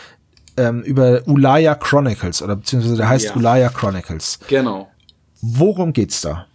[0.57, 3.37] ähm, über Ulaya Chronicles oder beziehungsweise der heißt Ja.
[3.37, 4.39] Ulaya Chronicles.
[4.49, 4.89] Genau.
[5.41, 6.47] Worum geht's da?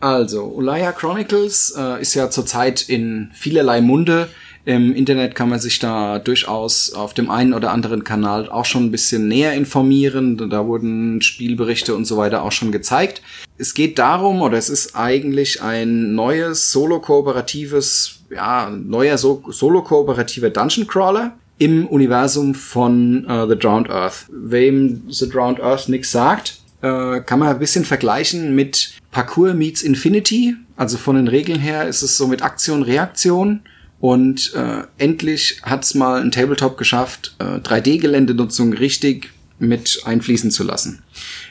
[0.00, 4.28] Also, Ulaya Chronicles äh, ist ja zurzeit in vielerlei Munde.
[4.64, 8.84] Im Internet kann man sich da durchaus auf dem einen oder anderen Kanal auch schon
[8.84, 10.48] ein bisschen näher informieren.
[10.50, 13.22] Da wurden Spielberichte und so weiter auch schon gezeigt.
[13.58, 20.86] Es geht darum, oder es ist eigentlich ein neues solo-kooperatives, ja, neuer so solo-kooperativer Dungeon
[20.86, 24.26] Crawler im Universum von äh, The Drowned Earth.
[24.30, 29.82] Wem The Drowned Earth nichts sagt, äh, kann man ein bisschen vergleichen mit Parkour meets
[29.82, 30.54] Infinity.
[30.76, 33.60] Also von den Regeln her ist es so mit Aktion, Reaktion.
[34.02, 41.04] Und äh, endlich hat's mal ein Tabletop geschafft, äh, 3D-Geländenutzung richtig mit einfließen zu lassen.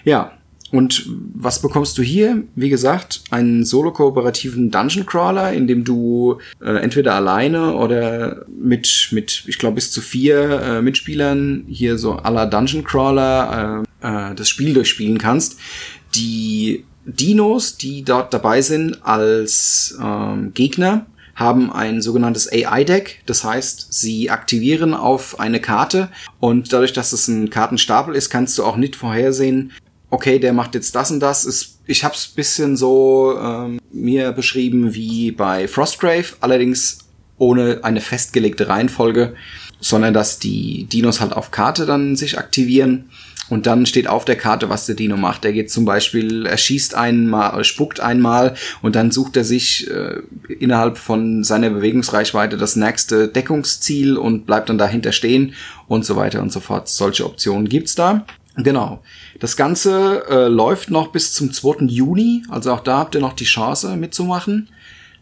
[0.04, 0.34] Ja,
[0.70, 2.44] und was bekommst du hier?
[2.56, 9.44] Wie gesagt, einen solo-kooperativen Dungeon Crawler, in dem du äh, entweder alleine oder mit, mit
[9.48, 14.50] ich glaube, bis zu vier äh, Mitspielern hier so aller Dungeon Crawler äh, äh, das
[14.50, 15.58] Spiel durchspielen kannst.
[16.16, 21.06] Die Dinos, die dort dabei sind als ähm, Gegner,
[21.42, 23.24] haben ein sogenanntes AI-Deck.
[23.26, 28.58] Das heißt, sie aktivieren auf eine Karte und dadurch, dass es ein Kartenstapel ist, kannst
[28.58, 29.74] du auch nicht vorhersehen,
[30.12, 31.46] okay, der macht jetzt das und das.
[31.46, 37.00] Ist, ich habe es bisschen so ähm, mir beschrieben wie bei Frostgrave, allerdings
[37.38, 39.34] ohne eine festgelegte Reihenfolge,
[39.80, 43.10] sondern dass die Dinos halt auf Karte dann sich aktivieren.
[43.52, 45.44] Und dann steht auf der Karte, was der Dino macht.
[45.44, 50.22] Er geht zum Beispiel, er schießt einmal, spuckt einmal und dann sucht er sich äh,
[50.58, 55.54] innerhalb von seiner Bewegungsreichweite das nächste Deckungsziel und bleibt dann dahinter stehen
[55.90, 56.88] und so weiter und so fort.
[56.88, 58.26] Solche Optionen gibt's da.
[58.56, 59.04] Genau.
[59.42, 61.88] Das Ganze äh, läuft noch bis zum 2.
[61.88, 64.70] Juni, also auch da habt ihr noch die Chance mitzumachen.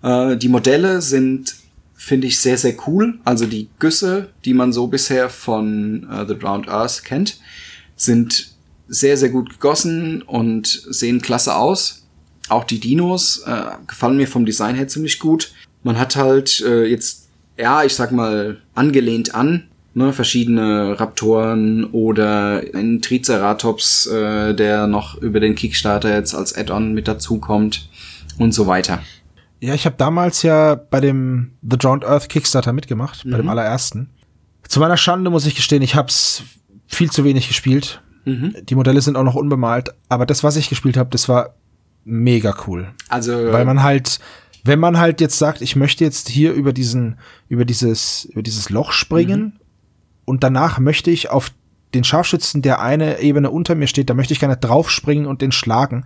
[0.04, 1.56] Äh, die Modelle sind,
[1.96, 3.18] finde ich, sehr, sehr cool.
[3.26, 7.40] Also die Güsse, die man so bisher von äh, The Drowned Earth kennt,
[8.00, 8.52] sind
[8.88, 12.08] sehr, sehr gut gegossen und sehen klasse aus.
[12.48, 15.54] Auch die Dinos äh, gefallen mir vom Design her ziemlich gut.
[15.84, 22.64] Man hat halt äh, jetzt, ja, ich sag mal, angelehnt an ne, verschiedene Raptoren oder
[22.74, 27.90] ein Triceratops, äh, der noch über den Kickstarter jetzt als Add-on mit dazukommt
[28.38, 29.02] und so weiter.
[29.60, 34.10] Ja, ich habe damals ja bei dem The Drowned Earth Kickstarter mitgemacht, bei dem allerersten.
[34.68, 36.44] Zu meiner Schande muss ich gestehen, ich hab's
[36.90, 38.02] viel zu wenig gespielt.
[38.26, 41.56] Die Modelle sind auch noch unbemalt, aber das, was ich gespielt habe, das war
[42.04, 42.90] mega cool.
[43.08, 44.20] Also Weil man halt,
[44.64, 48.70] wenn man halt jetzt sagt, ich möchte jetzt hier über diesen, über dieses, über dieses
[48.70, 49.60] Loch springen
[50.26, 51.52] und danach möchte ich auf
[51.94, 55.52] den Scharfschützen, der eine Ebene unter mir steht, da möchte ich gerne draufspringen und den
[55.52, 56.06] schlagen,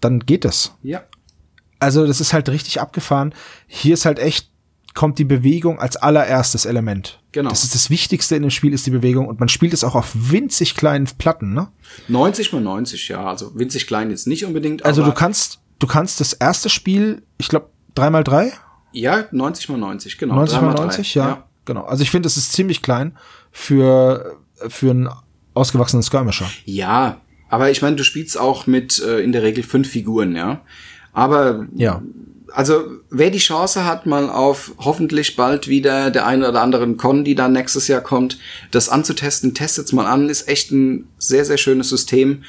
[0.00, 0.76] dann geht das.
[0.82, 1.02] ja,
[1.78, 3.34] Also das ist halt richtig abgefahren.
[3.66, 4.49] Hier ist halt echt,
[4.94, 7.20] kommt die Bewegung als allererstes Element.
[7.32, 7.50] Genau.
[7.50, 9.28] Das ist das Wichtigste in dem Spiel, ist die Bewegung.
[9.28, 11.68] Und man spielt es auch auf winzig kleinen Platten, ne?
[12.08, 14.84] 90 mal 90, ja, also winzig klein jetzt nicht unbedingt.
[14.84, 18.52] Also aber du kannst, du kannst das erste Spiel, ich glaube, 3x3?
[18.92, 20.34] ja 90 mal 90, genau.
[20.34, 20.82] 90 drei mal drei.
[20.84, 21.44] 90, ja.
[21.64, 21.84] Genau.
[21.84, 23.16] Also ich finde, es ist ziemlich klein
[23.52, 24.36] für,
[24.68, 25.08] für einen
[25.54, 26.50] ausgewachsenen Skirmisher.
[26.64, 30.62] Ja, aber ich meine, du spielst auch mit äh, in der Regel fünf Figuren, ja.
[31.12, 32.02] Aber Ja.
[32.52, 37.24] Also wer die Chance hat, mal auf hoffentlich bald wieder der eine oder anderen Con,
[37.24, 38.38] die dann nächstes Jahr kommt,
[38.70, 42.44] das anzutesten, testet's mal an, ist echt ein sehr, sehr schönes System.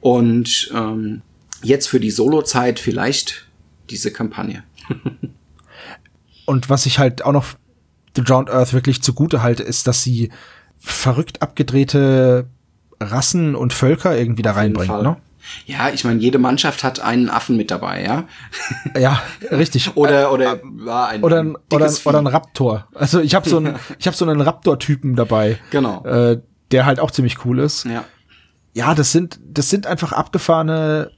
[0.00, 1.22] Und ähm,
[1.62, 3.46] jetzt für die Solo-Zeit vielleicht
[3.90, 4.64] diese Kampagne.
[6.46, 7.46] Und was ich halt auch noch
[8.16, 10.30] The Drowned Earth wirklich zugute halte, ist, dass sie
[10.78, 12.46] verrückt abgedrehte
[13.00, 15.16] Rassen und Völker irgendwie da reinbringt, ne?
[15.66, 18.24] Ja, ich meine, jede Mannschaft hat einen Affen mit dabei, ja.
[18.98, 19.92] Ja, richtig.
[19.96, 22.26] Oder oder war ein oder ein, oder, ein, oder ein.
[22.26, 22.88] Raptor.
[22.94, 26.04] Also ich habe so einen, ich habe so einen Raptor-Typen dabei, Genau.
[26.04, 27.84] äh, der halt auch ziemlich cool ist.
[27.84, 28.04] Ja.
[28.72, 31.10] Ja, das sind, das sind einfach abgefahrene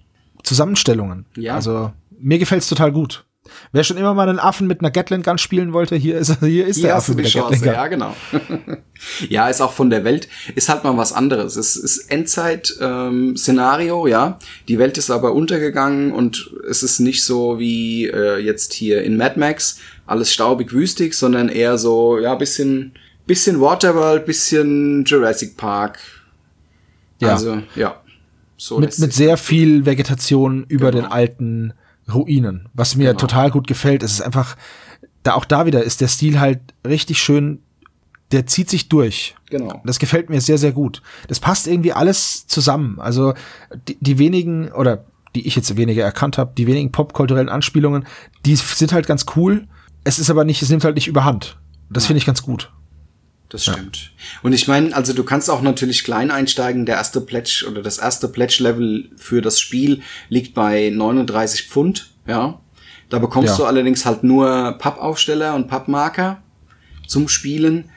[0.43, 1.27] Zusammenstellungen.
[1.37, 1.55] Ja.
[1.55, 3.25] Also mir gefällt's total gut.
[3.73, 6.67] Wer schon immer mal einen Affen mit einer Gatling Gun spielen wollte, hier ist hier
[6.67, 7.75] ist Hier der Affe mit der Chance, Gatling Gun.
[7.75, 8.17] ja, genau.
[9.29, 11.57] ja, ist auch von der Welt, ist halt mal was anderes.
[11.57, 14.39] Es ist Endzeit-Szenario, ja.
[14.69, 19.17] Die Welt ist aber untergegangen und es ist nicht so wie äh, jetzt hier in
[19.17, 22.93] Mad Max, alles staubig, wüstig, sondern eher so, ja, bisschen,
[23.27, 25.99] bisschen Waterworld, bisschen Jurassic Park.
[27.21, 27.31] Ja.
[27.33, 27.97] Also, ja.
[28.57, 31.03] So Mit, mit sehr viel Vegetation über Genau.
[31.05, 31.73] den alten
[32.13, 33.19] Ruinen, was mir Genau.
[33.21, 34.03] total gut gefällt.
[34.03, 34.57] Es ist einfach,
[35.23, 37.61] da auch da wieder ist der Stil halt richtig schön,
[38.33, 39.35] der zieht sich durch.
[39.51, 39.81] Genau.
[39.85, 41.03] Das gefällt mir sehr, sehr gut.
[41.29, 42.99] Das passt irgendwie alles zusammen.
[42.99, 43.35] Also
[43.89, 48.07] die, die wenigen, oder die ich jetzt weniger erkannt habe, die wenigen popkulturellen Anspielungen,
[48.47, 49.67] die sind halt ganz cool.
[50.05, 51.59] Es ist aber nicht, es nimmt halt nicht überhand.
[51.91, 52.73] Das finde ich ganz gut.
[53.53, 54.13] Das stimmt.
[54.43, 56.87] Und ich meine, also du kannst auch natürlich klein einsteigen.
[56.87, 62.59] Der erste Pledge oder das erste Pledge-Level für das Spiel liegt bei 39 Pfund, ja.
[63.11, 63.57] Da bekommst Ja.
[63.59, 66.43] du allerdings halt nur Pappaufsteller und Pappmarker
[67.07, 67.91] zum Spielen.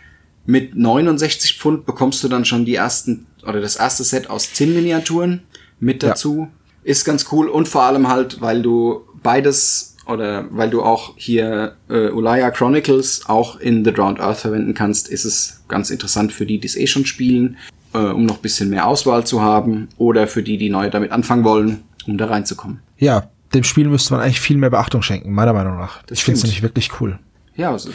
[0.45, 5.43] Mit 69 Pfund bekommst du dann schon die ersten oder das erste Set aus Zinnminiaturen
[5.79, 6.09] mit Ja.
[6.09, 6.49] dazu.
[6.83, 11.75] Ist ganz cool und vor allem halt, weil du beides oder weil du auch hier
[11.89, 16.45] äh, Ulaya Chronicles auch in The Drowned Earth verwenden kannst, ist es ganz interessant für
[16.45, 17.57] die, die es eh schon spielen,
[17.93, 21.11] äh, um noch ein bisschen mehr Auswahl zu haben oder für die, die neu damit
[21.11, 22.81] anfangen wollen, um da reinzukommen.
[22.97, 26.03] Ja, dem Spiel müsste man eigentlich viel mehr Beachtung schenken, meiner Meinung nach.
[26.03, 27.19] Das ich finde es nämlich wirklich cool.
[27.55, 27.89] Ja, also,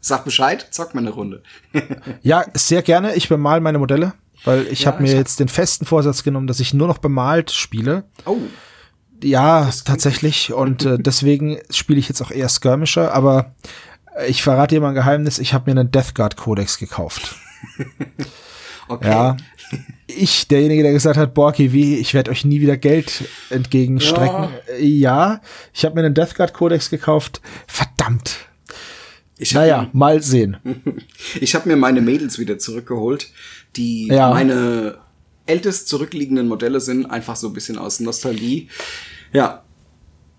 [0.00, 1.42] sag Bescheid, zock mal eine Runde.
[2.22, 3.14] Ja, sehr gerne.
[3.14, 6.46] Ich bemal meine Modelle, weil ich Ja, habe mir hab- jetzt den festen Vorsatz genommen,
[6.46, 8.04] dass ich nur noch bemalt spiele.
[8.26, 8.38] Oh,
[9.22, 10.52] Ja, tatsächlich.
[10.52, 13.54] Und äh, deswegen spiele ich jetzt auch eher Skirmisher, aber
[14.16, 17.36] äh, ich verrate dir mal ein Geheimnis, ich habe mir einen Death Guard Codex gekauft.
[18.88, 19.08] okay.
[19.08, 19.36] Ja.
[20.06, 24.48] Ich, derjenige, der gesagt hat, boah, wie, ich werde euch nie wieder Geld entgegenstrecken.
[24.78, 25.40] Äh, Ja,
[25.72, 27.40] ich habe mir einen Death Guard Codex gekauft.
[27.66, 28.36] Verdammt.
[29.38, 30.56] Ich Naja, mal sehen.
[31.40, 33.30] Ich habe mir meine Mädels wieder zurückgeholt,
[33.76, 34.30] die Ja.
[34.30, 34.98] meine
[35.52, 38.68] ältest zurückliegenden Modelle sind, einfach so ein bisschen aus Nostalgie.
[39.32, 39.62] Ja.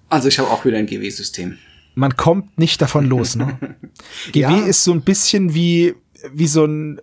[0.10, 1.58] Also ich habe auch wieder ein GW-System.
[1.96, 3.58] Man kommt nicht davon los, ne?
[4.32, 4.58] GW Ja.
[4.66, 5.96] ist so ein bisschen wie,
[6.34, 7.00] wie so ein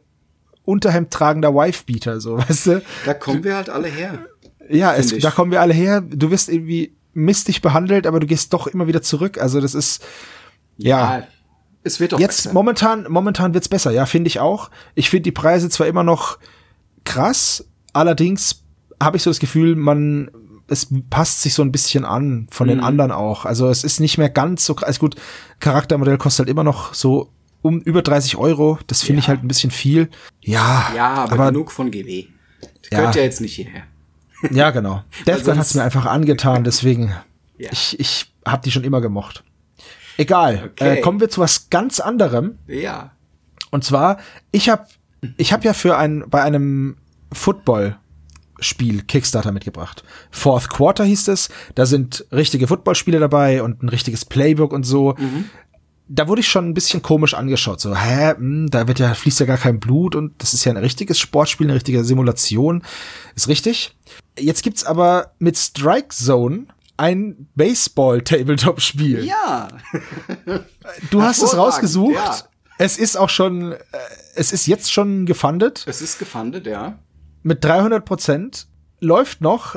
[0.64, 2.82] Unterhemd tragender Wifebeater, so, weißt du?
[3.06, 4.26] Da kommen wir halt alle her.
[4.68, 6.00] Ja, es, da kommen wir alle her.
[6.00, 9.38] Du wirst irgendwie mistig behandelt, aber du gehst doch immer wieder zurück.
[9.40, 10.02] Also das ist,
[10.76, 11.26] ja.
[11.82, 12.52] Es wird doch Jetzt besser.
[12.54, 14.70] momentan, momentan wird's besser, ja, finde ich auch.
[14.94, 16.38] Ich finde die Preise zwar immer noch
[17.04, 18.62] krass, allerdings
[19.02, 20.30] habe ich so das Gefühl, man,
[20.68, 22.70] es passt sich so ein bisschen an von Mhm.
[22.72, 23.44] den anderen auch.
[23.44, 24.76] Also es ist nicht mehr ganz so.
[24.76, 25.16] Also gut,
[25.60, 27.30] Charaktermodell kostet halt immer noch so
[27.62, 28.78] um über 30 Euro.
[28.86, 29.24] Das finde Ja.
[29.24, 30.08] ich halt ein bisschen viel.
[30.40, 32.26] Ja, Ja, aber, aber genug von GW.
[32.90, 32.98] Ja.
[32.98, 33.82] gehört ja jetzt nicht hierher.
[34.50, 35.02] Ja, genau.
[35.26, 37.12] Death Guard sonst- hat's mir einfach angetan, deswegen
[37.58, 37.68] Ja.
[37.72, 39.44] ich ich habe die schon immer gemocht.
[40.16, 40.70] Egal.
[40.72, 40.98] Okay.
[40.98, 42.58] Äh, kommen wir zu was ganz anderem.
[42.66, 43.12] Ja.
[43.70, 44.18] Und zwar,
[44.52, 44.86] ich habe
[45.36, 46.96] ich hab ja für ein bei einem
[47.32, 47.96] Football
[48.60, 50.04] Spiel Kickstarter mitgebracht.
[50.30, 51.48] Fourth Quarter hieß es.
[51.74, 55.14] Da sind richtige Footballspiele dabei und ein richtiges Playbook und so.
[56.08, 57.80] Da wurde ich schon ein bisschen komisch angeschaut.
[57.80, 60.72] So, hä, hm, da wird ja, fließt ja gar kein Blut und das ist ja
[60.72, 62.82] ein richtiges Sportspiel, eine richtige Simulation.
[63.34, 63.96] Ist richtig.
[64.38, 66.66] Jetzt gibt's aber mit Strike Zone
[66.96, 69.24] ein Baseball-Tabletop-Spiel.
[69.24, 69.68] Ja.
[71.10, 72.14] Du hast es rausgesucht.
[72.14, 72.36] ja.
[72.76, 73.78] Es ist auch schon, äh,
[74.34, 76.98] es ist jetzt schon gefundet Es ist gefundet, ja.
[77.42, 78.66] Mit 300 Prozent.
[79.00, 79.76] Läuft noch.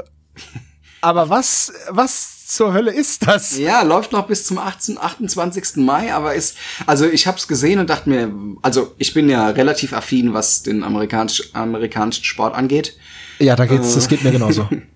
[1.02, 3.58] Aber was, was zur Hölle ist das?
[3.58, 5.78] Ja, läuft noch bis zum 18, 28.
[5.78, 9.49] Mai, aber ist, also ich habe es gesehen und dachte mir, also ich bin ja
[9.49, 12.97] relativ affin, was den amerikanisch, amerikanischen Sport angeht.
[13.39, 14.67] Ja, da geht's, das geht mir genauso.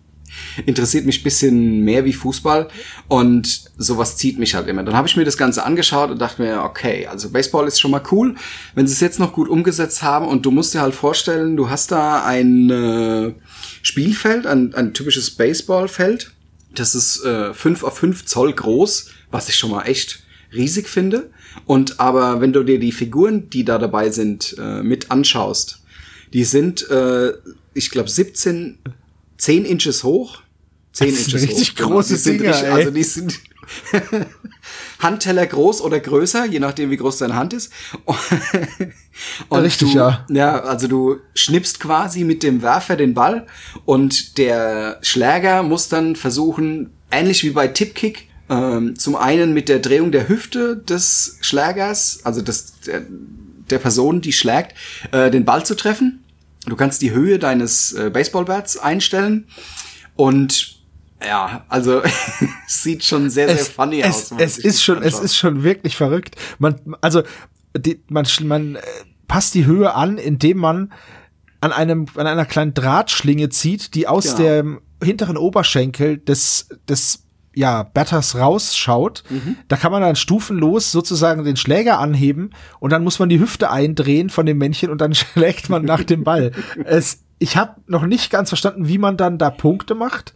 [0.65, 2.67] Interessiert mich bisschen mehr wie Fußball
[3.08, 4.84] und sowas zieht mich halt immer.
[4.84, 7.91] Dann habe ich mir das Ganze angeschaut und dachte mir, okay, also Baseball ist schon
[7.91, 8.36] mal cool,
[8.76, 11.70] wenn sie es jetzt noch gut umgesetzt haben und du musst dir halt vorstellen, du
[11.70, 13.34] hast da ein äh,
[13.82, 16.32] Spielfeld, ein, ein typisches Baseballfeld.
[16.74, 21.30] Das ist äh, 5 auf 5 Zoll groß, was ich schon mal echt riesig finde.
[21.65, 25.82] Und aber wenn du dir die Figuren, die da dabei sind, äh, mit anschaust,
[26.34, 27.34] die sind, äh,
[27.74, 28.78] ich glaube, 17,
[29.38, 30.41] 10 Inches hoch.
[30.93, 31.76] 10 Das sind Inches richtig hoch.
[31.76, 31.89] genau.
[31.89, 32.71] große Die sind Dinger, richtig-.
[32.71, 33.39] Also die sind
[35.00, 37.71] Handteller groß oder größer, je nachdem wie groß deine Hand ist.
[39.50, 40.26] Und Richtig, du, ja.
[40.30, 43.47] Ja, also du schnippst quasi mit dem Werfer den Ball
[43.86, 49.80] und der Schläger muss dann versuchen, ähnlich wie bei Tipkick, ähm, zum einen mit der
[49.80, 53.02] Drehung der Hüfte des Schlägers, also des, der,
[53.69, 54.76] der Person, die schlägt,
[55.12, 56.23] äh, den Ball zu treffen.
[56.67, 59.47] Du kannst die Höhe deines äh, Baseballbats einstellen
[60.15, 60.77] und
[61.25, 62.01] ja, also
[62.67, 64.39] es sieht schon sehr, sehr es, funny es, aus.
[64.39, 65.23] es ist schon, es anschaut.
[65.23, 66.36] ist schon wirklich verrückt.
[66.60, 67.23] Man, also,
[67.77, 68.82] die, man, man äh,
[69.27, 70.93] passt die Höhe an, indem man
[71.62, 74.38] an einem, an einer kleinen Drahtschlinge zieht, die aus Genau.
[74.38, 77.23] dem hinteren Oberschenkel des, des,
[77.56, 79.23] ja, Batters rausschaut.
[79.32, 79.58] Mhm.
[79.67, 83.71] Da kann man dann stufenlos sozusagen den Schläger anheben und dann muss man die Hüfte
[83.71, 86.51] eindrehen von dem Männchen und dann schlägt man nach dem Ball.
[86.86, 90.36] Es, ich habe noch nicht ganz verstanden, wie man dann da Punkte macht.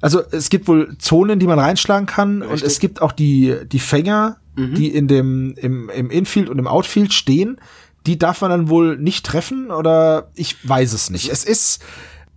[0.00, 2.66] Also es gibt wohl Zonen, die man reinschlagen kann und Richtig.
[2.66, 7.12] es gibt auch die, die Fänger, die in dem, im, im Infield und im Outfield
[7.12, 7.58] stehen.
[8.06, 11.28] Die darf man dann wohl nicht treffen oder ich weiß es nicht.
[11.30, 11.82] Es ist,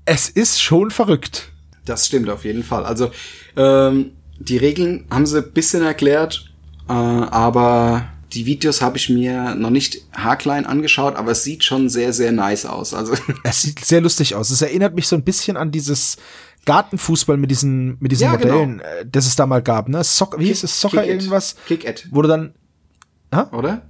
[0.06, 1.50] es ist schon verrückt.
[1.86, 2.86] Das stimmt auf jeden Fall.
[2.86, 3.12] Also
[3.56, 6.52] ähm, die Regeln haben sie ein bisschen erklärt,
[6.90, 11.90] äh, aber die Videos habe ich mir noch nicht haarklein angeschaut, aber es sieht schon
[11.90, 12.94] sehr, sehr nice aus.
[12.94, 14.50] Also Es sieht sehr lustig aus.
[14.50, 16.18] Es erinnert mich so ein bisschen an dieses
[16.66, 18.54] Gartenfußball mit diesen, mit diesen Ja, genau.
[18.54, 20.04] Modellen, äh, das es da mal gab, ne?
[20.04, 20.80] Sock, wie hieß es?
[20.82, 21.56] Soccer Kick irgendwas?
[21.68, 22.54] Kick It, Wo du dann,
[23.52, 23.84] oder?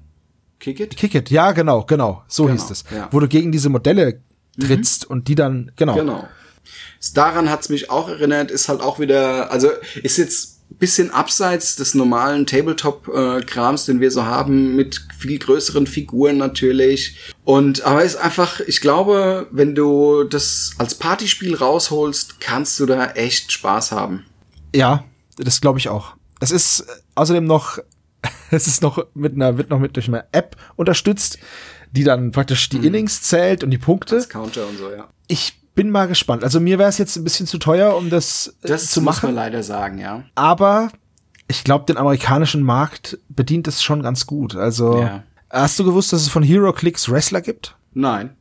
[0.60, 0.96] Kick It?
[0.98, 2.84] Kick it, ja, genau, genau, so Genau, hieß es.
[2.94, 3.08] ja.
[3.12, 4.22] Wo du gegen diese Modelle
[4.60, 5.96] trittst und die dann, genau.
[5.96, 6.28] Genau.
[7.14, 9.70] Daran hat's mich auch erinnert, ist halt auch wieder, also
[10.04, 16.38] ist jetzt bisschen abseits des normalen Tabletop-Krams, den wir so haben, mit viel größeren Figuren
[16.38, 17.18] natürlich.
[17.44, 23.12] Und aber ist einfach, ich glaube, wenn du das als Partyspiel rausholst, kannst du da
[23.12, 24.26] echt Spaß haben.
[24.76, 25.04] Ja,
[25.38, 26.16] das glaube ich auch.
[26.40, 26.84] Es ist äh,
[27.16, 27.80] außerdem noch,
[28.52, 31.40] es ist noch mit einer, wird noch mit durch eine App unterstützt,
[31.92, 34.16] die dann praktisch die Innings zählt und die Punkte.
[34.16, 35.10] Als Counter und so, ja.
[35.28, 36.44] Ich bin mal gespannt.
[36.44, 39.16] Also mir wäre es jetzt ein bisschen zu teuer, um das, äh, Das zu muss
[39.18, 39.28] machen.
[39.28, 40.24] man leider sagen, ja.
[40.36, 40.92] aber
[41.48, 44.56] ich glaube, den amerikanischen Markt bedient es schon ganz gut.
[44.56, 45.24] Also Ja.
[45.50, 47.76] hast du gewusst, dass es von HeroClix Wrestler gibt?
[47.94, 48.36] Nein.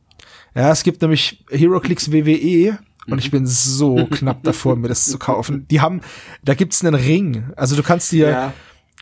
[0.55, 5.17] Ja, es gibt nämlich HeroClix WWE und ich bin so knapp davor, mir das zu
[5.17, 5.65] kaufen.
[5.69, 6.01] Die haben,
[6.43, 7.51] da gibt's einen Ring.
[7.55, 8.53] Also du kannst dir, Ja.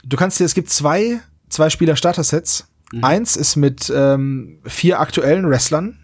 [0.06, 2.68] du kannst dir, es gibt zwei, zwei Spieler Starter-Sets.
[3.02, 5.98] Eins ist mit ähm, vier aktuellen Wrestlern.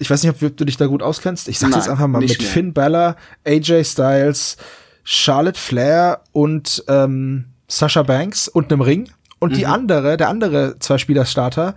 [0.00, 1.46] Ich weiß nicht, ob du dich da gut auskennst.
[1.48, 2.48] Ich sag Nein, jetzt einfach mal mit mehr.
[2.48, 3.14] Finn Balor,
[3.46, 4.56] AJ Styles,
[5.04, 9.10] Charlotte Flair und ähm, Sasha Banks und einem Ring.
[9.38, 9.56] Und Mhm.
[9.56, 11.74] die andere, der andere Zwei-Spieler-Starter,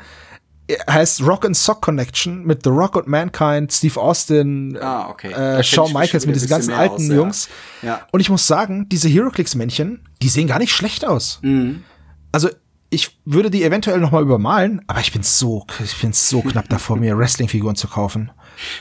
[0.68, 5.32] er heißt Rock and Sock Connection mit The Rock und Mankind, Steve Austin, Ah, okay.
[5.32, 7.16] Äh, Shawn mich Michaels mit diesen ganzen alten aus, ja.
[7.16, 7.50] Jungs.
[7.82, 8.08] Ja.
[8.12, 11.40] Und ich muss sagen, diese HeroClix-Männchen, die sehen gar nicht schlecht aus.
[11.42, 11.84] Mhm.
[12.32, 12.50] Also
[12.94, 16.70] ich würde die eventuell noch mal übermalen, aber ich bin so, ich bin so knapp
[16.70, 18.32] davor, mir Wrestling-Figuren zu kaufen.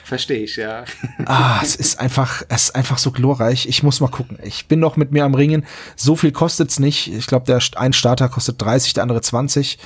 [0.04, 0.84] Verstehe ich, ja.
[1.24, 3.66] Ah, es ist einfach, es ist einfach so glorreich.
[3.66, 4.38] Ich muss mal gucken.
[4.42, 5.64] Ich bin noch mit mir am Ringen.
[5.96, 7.12] So viel kostet's nicht.
[7.12, 9.78] Ich glaube, der ein Starter kostet 30, der andere 20.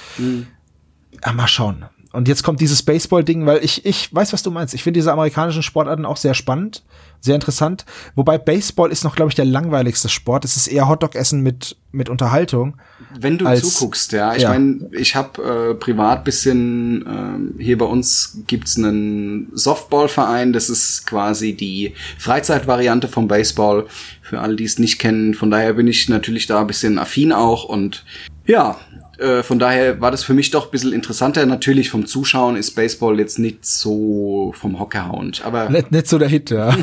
[1.23, 1.87] Ah, mal schauen.
[2.17, 4.73] Und jetzt kommt dieses Baseball-Ding, weil ich, ich weiß, was du meinst.
[4.73, 6.83] Ich finde diese amerikanischen Sportarten auch sehr spannend,
[7.21, 7.85] sehr interessant.
[8.15, 10.47] Wobei Baseball ist noch, glaube ich, der langweiligste Sport.
[10.47, 12.79] Es ist eher Hotdog-Essen mit, mit Unterhaltung.
[13.21, 14.35] Wenn du Als- zuguckst, ja.
[14.35, 14.49] Ich ja.
[14.49, 21.07] meine, ich habe äh, privat bisschen, ähm, hier bei uns gibt's einen Softballverein, das ist
[21.07, 23.89] quasi die Freizeitvariante vom Baseball,
[24.23, 25.35] für alle, die es nicht kennen.
[25.35, 28.07] Von daher bin ich natürlich da ein bisschen affin auch und
[28.47, 28.79] ja,
[29.19, 31.45] äh, von daher war das für mich doch ein bisschen interessanter.
[31.47, 36.19] Natürlich vom Zuschauen ist Baseball jetzt nicht so vom Hocker hauend, aber Nicht, nicht so
[36.19, 36.77] der Hit, ja.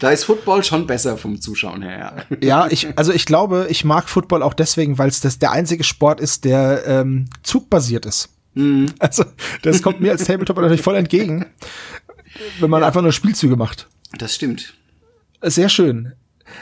[0.00, 2.26] da ist Football schon besser vom Zuschauen her.
[2.30, 2.64] Ja.
[2.64, 5.84] Ja, ich, also ich glaube, ich mag Football auch deswegen, weil es das der einzige
[5.84, 8.30] Sport ist, der ähm, zugbasiert ist.
[9.00, 9.24] Also,
[9.62, 11.46] das kommt mir als Tabletop natürlich voll entgegen,
[12.60, 13.88] wenn man einfach nur Spielzüge macht.
[14.16, 14.74] Das stimmt.
[15.42, 16.12] Sehr schön.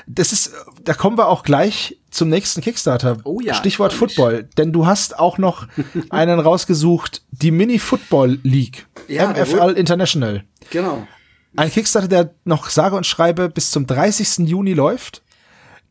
[0.07, 0.53] Das ist,
[0.85, 3.19] da kommen wir auch gleich zum nächsten Kickstarter.
[3.25, 3.93] Oh ja, Stichwort.
[3.93, 4.49] Football.
[4.57, 5.67] Denn du hast auch noch
[6.11, 8.87] einen rausgesucht, die Mini Football League.
[9.09, 10.45] Ja, MFL International.
[10.71, 11.07] Genau.
[11.57, 14.49] Ein Kickstarter, der noch sage und schreibe bis zum 30.
[14.49, 15.23] Juni läuft.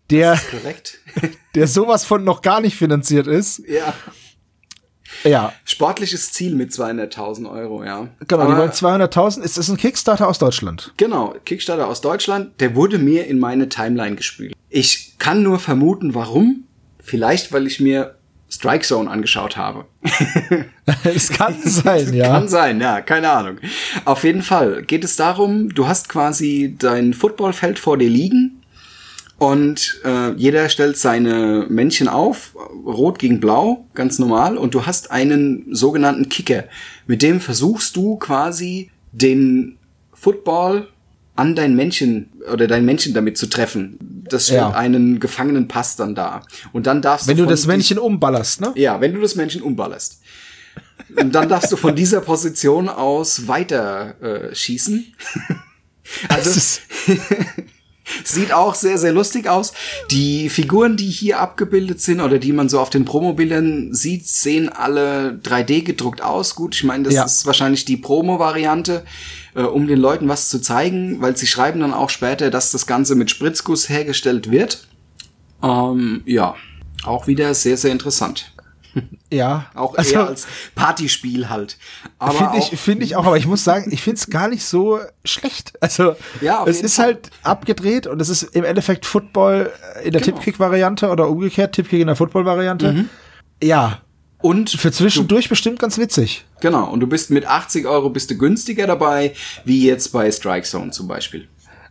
[0.09, 0.99] Der, Korrekt.
[1.55, 3.61] der sowas von noch gar nicht finanziert ist.
[3.67, 3.93] ja.
[5.23, 8.07] Ja, Sportliches Ziel mit 200.000 Euro, ja.
[8.27, 8.45] genau.
[8.45, 9.41] die Aber- wollen 200.000.
[9.41, 10.93] Ist das ein Kickstarter aus Deutschland?
[10.97, 14.53] Genau, Kickstarter aus Deutschland, der wurde mir in meine Timeline gespült.
[14.69, 16.63] Ich kann nur vermuten, warum.
[16.99, 18.15] Vielleicht, weil ich mir
[18.49, 19.85] Strike Zone angeschaut habe.
[21.03, 22.27] Es kann sein, ja.
[22.27, 23.57] Kann sein, ja, keine Ahnung.
[24.05, 28.60] Auf jeden Fall geht es darum, du hast quasi dein Footballfeld vor dir liegen
[29.41, 35.09] und äh, jeder stellt seine Männchen auf, rot gegen blau, ganz normal, und du hast
[35.09, 36.65] einen sogenannten Kicker.
[37.07, 39.79] Mit dem versuchst du quasi den
[40.13, 40.89] Football
[41.35, 43.97] an dein Männchen oder dein Männchen damit zu treffen.
[44.29, 44.69] Das stellt Ja.
[44.73, 46.45] einen gefangenen Pass dann dar.
[46.71, 48.73] Und dann darfst Wenn du du von das Männchen umballerst, ne?
[48.75, 50.21] ja, wenn du das Männchen umballerst.
[51.15, 55.03] Und dann darfst du von dieser Position aus weiter äh, schießen.
[56.29, 56.79] Also
[58.23, 59.73] sieht auch sehr, sehr lustig aus.
[60.11, 64.69] Die Figuren, die hier abgebildet sind oder die man so auf den Promobildern sieht, sehen
[64.69, 66.55] alle 3D gedruckt aus.
[66.55, 67.25] Gut, ich meine, das Ja.
[67.25, 69.03] ist wahrscheinlich die Promo-Variante,
[69.55, 72.87] äh, um den Leuten was zu zeigen, weil sie schreiben dann auch später, dass das
[72.87, 74.87] Ganze mit Spritzguss hergestellt wird.
[75.63, 76.55] Ähm, ja,
[77.03, 78.50] auch wieder sehr, sehr interessant.
[79.31, 79.67] Ja.
[79.75, 81.77] Auch also, eher als Partyspiel halt.
[82.19, 84.65] Aber Finde ich, finde ich auch, aber ich muss sagen, ich finde es gar nicht
[84.65, 85.71] so schlecht.
[85.79, 87.05] Also, Ja, es ist Fall.
[87.05, 89.71] halt abgedreht und es ist im Endeffekt Football
[90.03, 90.35] in der Genau.
[90.35, 92.91] Tippkick-Variante oder umgekehrt Tippkick in der Football-Variante.
[92.91, 93.09] Mhm.
[93.63, 94.01] Ja,
[94.39, 96.45] und für zwischendurch bestimmt ganz witzig.
[96.61, 99.33] Genau, und du bist mit 80 Euro bist du günstiger dabei,
[99.65, 101.47] wie jetzt bei Strike Zone zum Beispiel.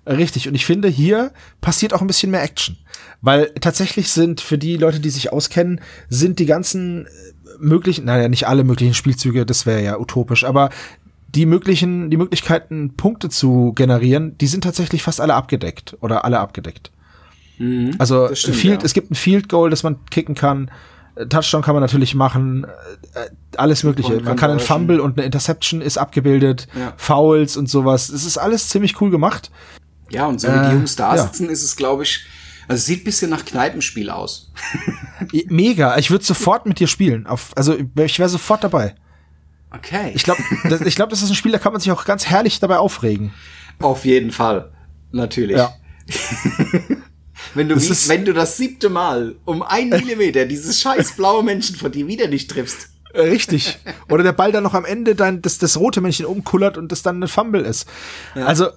[0.06, 0.48] Richtig.
[0.48, 1.30] Und ich finde, hier
[1.60, 2.76] passiert auch ein bisschen mehr Action.
[3.20, 7.08] Weil tatsächlich sind für die Leute, die sich auskennen, sind die ganzen äh,
[7.58, 10.70] möglichen, naja, nicht alle möglichen Spielzüge, das wäre ja utopisch, aber
[11.34, 16.40] die möglichen, die Möglichkeiten, Punkte zu generieren, die sind tatsächlich fast alle abgedeckt oder alle
[16.40, 16.90] abgedeckt.
[17.98, 18.28] also Mhm.
[18.30, 18.86] das stimmt, Field, ja.
[18.86, 20.70] es gibt ein Field Goal, das man kicken kann.
[21.14, 22.64] Äh, Touchdown kann man natürlich machen,
[23.14, 24.14] äh, alles Mögliche.
[24.14, 24.60] Man kann Conversion.
[24.60, 26.94] Fumble und eine Interception ist abgebildet, Ja.
[26.96, 28.08] Fouls und sowas.
[28.08, 29.50] Es ist alles ziemlich cool gemacht.
[30.10, 31.22] Ja, und so wie Äh, die Jungs da ja.
[31.22, 32.24] sitzen, ist es, glaube ich,
[32.68, 34.52] also es sieht ein bisschen nach Kneipenspiel aus.
[35.48, 37.26] Mega, ich würde sofort mit dir spielen.
[37.26, 38.94] Auf, also ich wäre sofort dabei.
[39.72, 40.12] Okay.
[40.14, 42.26] Ich glaube, das, ich glaub, das ist ein Spiel, da kann man sich auch ganz
[42.26, 43.32] herrlich dabei aufregen.
[43.80, 44.72] Auf jeden Fall.
[45.12, 45.56] Natürlich.
[45.56, 45.72] Ja.
[47.54, 51.74] Wenn du, wie, wenn du das siebte Mal um einen Millimeter dieses scheiß blaue Menschen
[51.74, 52.90] von dir wieder nicht triffst.
[53.12, 53.78] Äh, Richtig.
[54.08, 57.02] Oder der Ball dann noch am Ende dann das, das rote Männchen umkullert und das
[57.02, 57.88] dann ein Fumble ist.
[58.34, 58.72] Also d-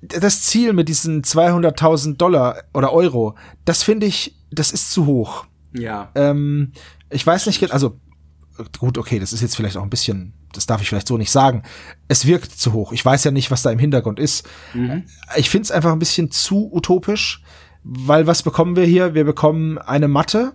[0.00, 3.34] das Ziel mit diesen 200.000 Dollar oder Euro,
[3.64, 5.46] das finde ich, das ist zu hoch.
[5.72, 6.10] Ja.
[6.14, 6.72] Ähm,
[7.10, 7.98] ich weiß nicht, also
[8.78, 11.30] gut, okay, das ist jetzt vielleicht auch ein bisschen, das darf ich vielleicht so nicht
[11.30, 11.62] sagen.
[12.08, 12.92] Es wirkt zu hoch.
[12.92, 14.48] Ich weiß ja nicht, was da im Hintergrund ist.
[15.36, 17.42] Ich finde es einfach ein bisschen zu utopisch,
[17.82, 19.14] weil was bekommen wir hier?
[19.14, 20.54] Wir bekommen eine Matte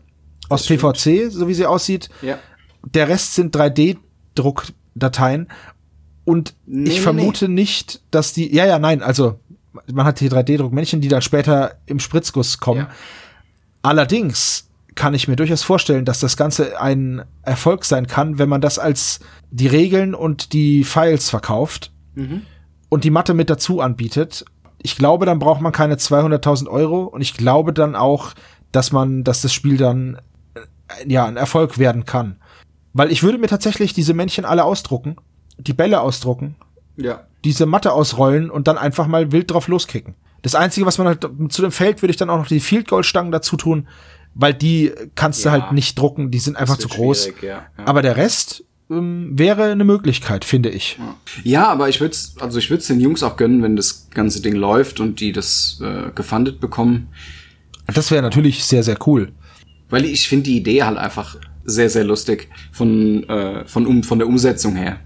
[0.49, 0.81] aus stimmt.
[0.81, 2.09] PVC, so wie sie aussieht.
[2.21, 2.37] Ja.
[2.85, 5.47] Der Rest sind 3D-Druckdateien
[6.25, 9.39] und Nee, ich nee, vermute nicht, dass die, ja, ja, nein, also
[9.91, 12.81] man hat hier 3D-Druckmännchen, die dann später im Spritzguss kommen.
[12.81, 12.89] Ja.
[13.81, 18.61] Allerdings kann ich mir durchaus vorstellen, dass das Ganze ein Erfolg sein kann, wenn man
[18.61, 19.19] das als
[19.51, 21.91] die Regeln und die Files verkauft
[22.89, 24.45] und die Matte mit dazu anbietet.
[24.81, 28.33] Ich glaube, dann braucht man keine 200.000 Euro und ich glaube dann auch,
[28.71, 30.19] dass man, dass das Spiel dann
[30.53, 30.61] äh,
[31.07, 32.37] ja ein Erfolg werden kann.
[32.93, 35.15] Weil ich würde mir tatsächlich diese Männchen alle ausdrucken,
[35.57, 36.55] die Bälle ausdrucken,
[36.97, 37.23] Ja.
[37.43, 40.15] diese Matte ausrollen und dann einfach mal wild drauf loskicken.
[40.41, 42.87] Das Einzige, was man halt zu dem Feld, würde ich dann auch noch die Field
[42.87, 43.87] Goal Stangen dazu tun,
[44.35, 45.55] weil die kannst Ja.
[45.55, 47.29] du halt nicht drucken, die sind einfach zu groß.
[47.41, 47.65] ja, ja.
[47.85, 50.99] Aber der Rest ähm, wäre eine Möglichkeit, finde ich.
[51.43, 54.55] Ja, aber ich würde also ich würde den Jungs auch gönnen, wenn das ganze Ding
[54.55, 57.07] läuft und die das äh, gefundet bekommen,
[57.93, 59.31] Das wäre natürlich sehr, sehr cool.
[59.89, 64.19] weil ich finde die Idee halt einfach sehr sehr lustig von äh, von um von
[64.19, 64.99] der Umsetzung her.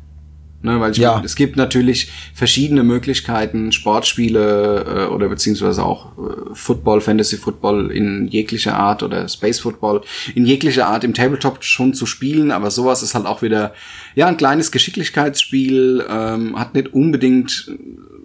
[0.63, 1.21] Ne, weil ich Ja.
[1.23, 8.27] es gibt natürlich verschiedene Möglichkeiten, Sportspiele äh, oder beziehungsweise auch äh, Football, Fantasy Football in
[8.27, 10.01] jeglicher Art oder Space Football
[10.33, 13.73] in jeglicher Art im Tabletop schon zu spielen, aber sowas ist halt auch wieder
[14.15, 17.71] ja ein kleines Geschicklichkeitsspiel, ähm, hat nicht unbedingt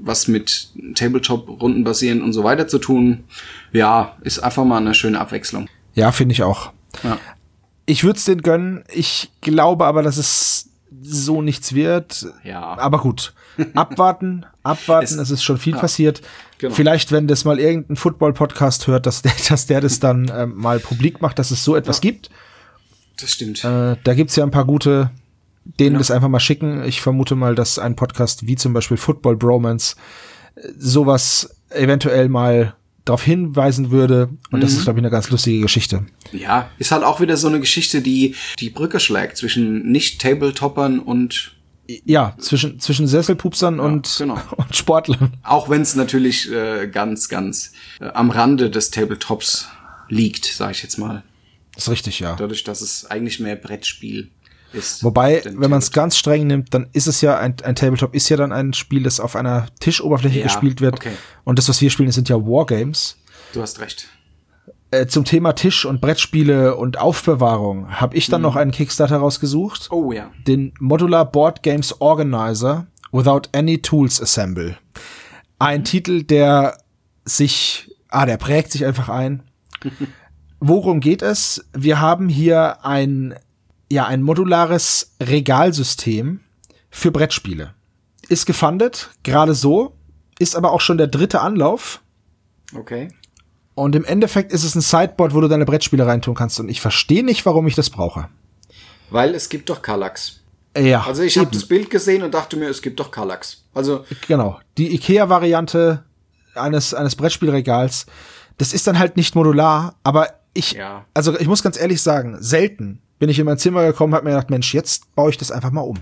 [0.00, 3.24] was mit Tabletop-Runden basieren und so weiter zu tun.
[3.72, 5.68] Ja, ist einfach mal eine schöne Abwechslung.
[5.94, 6.72] Ja, finde ich auch.
[7.04, 7.18] Ja.
[7.86, 8.84] Ich würde es den gönnen.
[8.92, 10.70] Ich glaube aber, dass es
[11.02, 12.26] so nichts wird.
[12.44, 12.78] Ja.
[12.78, 13.34] Aber gut.
[13.74, 15.04] Abwarten, abwarten.
[15.04, 16.22] Es- Es, ist schon viel passiert.
[16.58, 16.74] Genau.
[16.74, 20.78] Vielleicht, wenn das mal irgendein Football-Podcast hört, dass der, dass der das dann ähm, mal
[20.78, 22.30] publik macht, dass es so etwas gibt.
[23.20, 23.62] Das stimmt.
[23.64, 25.10] Äh, da gibt's ja ein paar gute,
[25.64, 25.98] denen Ja.
[25.98, 26.82] das einfach mal schicken.
[26.84, 29.96] Ich vermute mal, dass ein Podcast wie zum Beispiel Football Bromance
[30.54, 32.74] äh, sowas eventuell mal
[33.04, 34.28] darauf hinweisen würde.
[34.50, 34.78] Und das Mhm.
[34.78, 36.06] ist, glaube ich, eine ganz lustige Geschichte.
[36.32, 41.52] Ja, ist halt auch wieder so eine Geschichte, die die Brücke schlägt zwischen Nicht-Tabletoppern und
[42.04, 44.40] Ja, zwischen, zwischen Sesselpupsern und, genau.
[44.56, 45.34] und Sportlern.
[45.42, 49.68] auch wenn es natürlich äh, ganz, ganz äh, am Rande des Tabletops
[50.08, 51.22] liegt, sage ich jetzt mal.
[51.74, 52.36] Das ist richtig, ja.
[52.36, 54.30] Dadurch, dass es eigentlich mehr Brettspiel
[54.74, 55.02] ist.
[55.04, 58.28] Wobei, wenn man es ganz streng nimmt, dann ist es ja ein, ein Tabletop ist
[58.28, 60.94] ja dann ein Spiel, das auf einer Tischoberfläche Ja, gespielt wird.
[60.94, 61.12] okay.
[61.44, 63.16] Und das, was wir spielen, sind ja Wargames.
[63.52, 64.08] Du hast recht.
[64.90, 68.46] Äh, zum Thema Tisch- und Brettspiele und Aufbewahrung habe ich dann Mhm.
[68.46, 69.88] noch einen Kickstarter rausgesucht.
[69.90, 70.30] Oh ja.
[70.46, 74.76] Den Modular Board Games Organizer Without Any Tools Assemble.
[75.58, 75.84] Ein Mhm.
[75.84, 76.76] Titel, der
[77.24, 79.42] sich, ah, der prägt sich einfach ein.
[80.60, 81.64] Worum geht es?
[81.76, 83.34] Wir haben hier ein,
[83.92, 86.40] ja, ein modulares Regalsystem
[86.90, 87.74] für Brettspiele.
[88.28, 89.94] Ist gefundet, gerade so,
[90.38, 92.00] ist aber auch schon der dritte Anlauf.
[92.74, 93.08] Okay.
[93.74, 96.58] Und im Endeffekt ist es ein Sideboard, wo du deine Brettspiele reintun kannst.
[96.60, 98.28] Und ich verstehe nicht, warum ich das brauche.
[99.10, 100.40] Weil es gibt doch Kallax.
[100.76, 103.64] Ja, Also ich habe das Bild gesehen und dachte mir, es gibt doch Kallax.
[103.74, 104.58] Also Genau.
[104.78, 106.02] Die IKEA-Variante
[106.54, 108.06] eines, eines Brettspielregals,
[108.56, 111.04] das ist dann halt nicht modular, aber ich, Ja.
[111.12, 114.32] also ich muss ganz ehrlich sagen, selten bin ich in mein Zimmer gekommen, habe mir
[114.32, 115.98] gedacht, Mensch, jetzt baue ich das einfach mal um.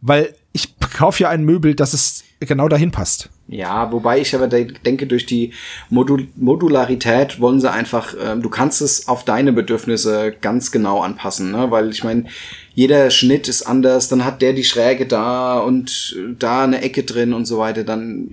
[0.00, 3.28] Weil ich kaufe ja ein Möbel, das es genau dahin passt.
[3.46, 5.52] Ja, wobei ich aber de denke, durch die
[5.90, 11.50] Modul Modularität wollen sie einfach, äh, du kannst es auf deine Bedürfnisse ganz genau anpassen,
[11.50, 11.70] ne?
[11.70, 12.24] Weil ich meine,
[12.72, 17.34] jeder Schnitt ist anders, dann hat der die Schräge da und da eine Ecke drin
[17.34, 18.30] und so weiter, dann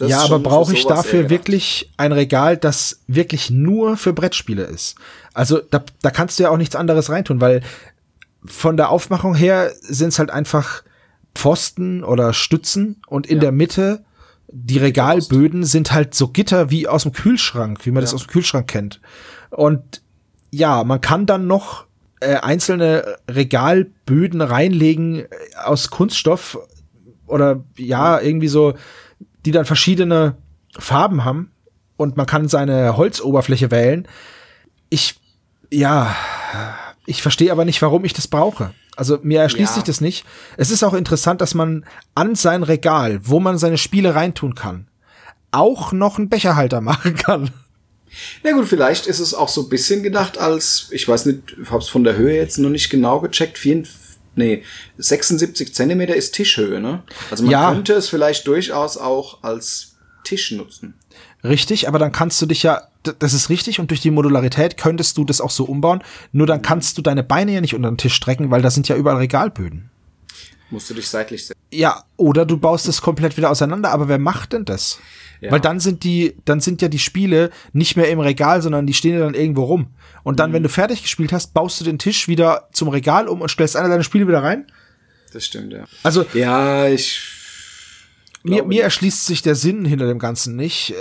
[0.00, 4.96] Ja, aber brauche ich dafür wirklich ein Regal, das wirklich nur für Brettspiele ist?
[5.32, 7.62] Also da, da kannst du ja auch nichts anderes reintun, weil
[8.44, 10.82] von der Aufmachung her sind es halt einfach
[11.34, 13.42] Pfosten oder Stützen und in ja.
[13.42, 14.04] der Mitte
[14.56, 18.02] die Regalböden sind halt so Gitter wie aus dem Kühlschrank, wie man ja.
[18.02, 19.00] das aus dem Kühlschrank kennt.
[19.50, 20.02] Und
[20.52, 21.86] ja, man kann dann noch
[22.20, 25.26] äh, einzelne Regalböden reinlegen äh,
[25.64, 26.58] aus Kunststoff
[27.26, 28.74] oder ja, irgendwie so,
[29.44, 30.36] die dann verschiedene
[30.78, 31.50] Farben haben
[31.96, 34.08] und man kann seine Holzoberfläche wählen.
[34.90, 35.16] Ich,
[35.70, 36.14] ja,
[37.06, 38.72] ich verstehe aber nicht, warum ich das brauche.
[38.96, 39.74] Also mir erschließt ja.
[39.74, 40.24] sich das nicht.
[40.56, 41.84] Es ist auch interessant, dass man
[42.14, 44.88] an sein Regal, wo man seine Spiele reintun kann,
[45.50, 47.50] auch noch einen Becherhalter machen kann.
[48.44, 51.70] Na gut, vielleicht ist es auch so ein bisschen gedacht als, ich weiß nicht, ich
[51.70, 53.82] hab's von der Höhe jetzt noch nicht genau gecheckt, 4,
[54.36, 54.62] nee,
[54.98, 57.02] 76 Zentimeter ist Tischhöhe, ne?
[57.30, 57.72] Also man ja.
[57.72, 60.94] könnte es vielleicht durchaus auch als Tisch nutzen.
[61.42, 65.18] Richtig, aber dann kannst du dich ja, das ist richtig und durch die Modularität könntest
[65.18, 67.98] du das auch so umbauen, nur dann kannst du deine Beine ja nicht unter den
[67.98, 69.90] Tisch strecken, weil da sind ja überall Regalböden.
[70.70, 71.60] Musst du dich seitlich setzen.
[71.70, 74.98] Ja, oder du baust es komplett wieder auseinander, aber wer macht denn das?
[75.44, 75.52] Ja.
[75.52, 78.94] Weil dann sind die, dann sind ja die Spiele nicht mehr im Regal, sondern die
[78.94, 79.88] stehen ja dann irgendwo rum.
[80.22, 80.54] Und dann, mhm.
[80.54, 83.76] wenn du fertig gespielt hast, baust du den Tisch wieder zum Regal um und stellst
[83.76, 84.66] einer deiner Spiele wieder rein.
[85.32, 85.84] Das stimmt, ja.
[86.02, 87.20] Also, ja, ich.
[88.42, 90.94] Mir, mir erschließt sich der Sinn hinter dem Ganzen nicht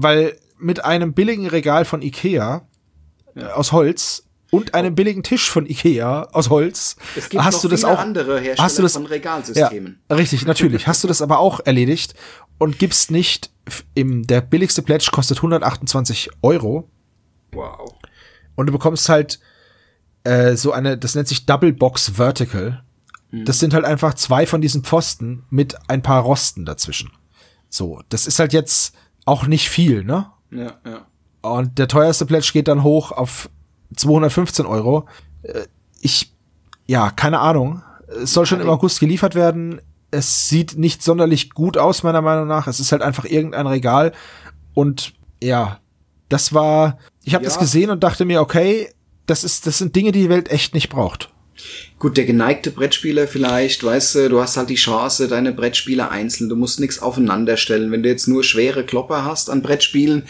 [0.00, 2.62] weil mit einem billigen Regal von Ikea
[3.34, 3.52] ja.
[3.54, 7.84] aus Holz und einem billigen Tisch von Ikea aus Holz es gibt hast du das
[7.84, 10.00] auch andere Hersteller hast du das, von Regalsystemen.
[10.08, 10.86] Ja, richtig, natürlich.
[10.86, 12.14] hast du das aber auch erledigt
[12.58, 13.50] und gibst nicht
[13.94, 16.88] im der billigste Pledge kostet 128 Euro.
[17.52, 17.94] Wow.
[18.54, 19.40] Und du bekommst halt
[20.24, 22.82] äh, so eine, das nennt sich Double Box Vertical.
[23.30, 23.44] Mhm.
[23.44, 27.10] Das sind halt einfach zwei von diesen Pfosten mit ein paar Rosten dazwischen.
[27.70, 28.94] So, das ist halt jetzt
[29.24, 30.30] auch nicht viel, ne?
[30.50, 31.06] Ja, ja.
[31.42, 33.48] Und der teuerste Pledge geht dann hoch auf
[33.96, 35.06] 215 Euro.
[35.42, 35.66] Äh,
[36.00, 36.34] ich,
[36.86, 37.82] ja, keine Ahnung.
[38.22, 39.80] Es soll schon im August geliefert werden.
[40.10, 42.66] Es sieht nicht sonderlich gut aus, meiner Meinung nach.
[42.66, 44.12] Es ist halt einfach irgendein Regal.
[44.74, 45.80] Und ja,
[46.28, 47.50] das war, ich habe ja.
[47.50, 48.88] das gesehen und dachte mir, okay,
[49.26, 51.30] das ist, das sind Dinge, die die Welt echt nicht braucht.
[51.98, 56.48] Gut, der geneigte Brettspieler vielleicht, weißt du, du hast halt die Chance, deine Brettspiele einzeln,
[56.48, 57.90] du musst nichts aufeinander stellen.
[57.90, 60.22] Wenn du jetzt nur schwere Klopper hast an Brettspielen,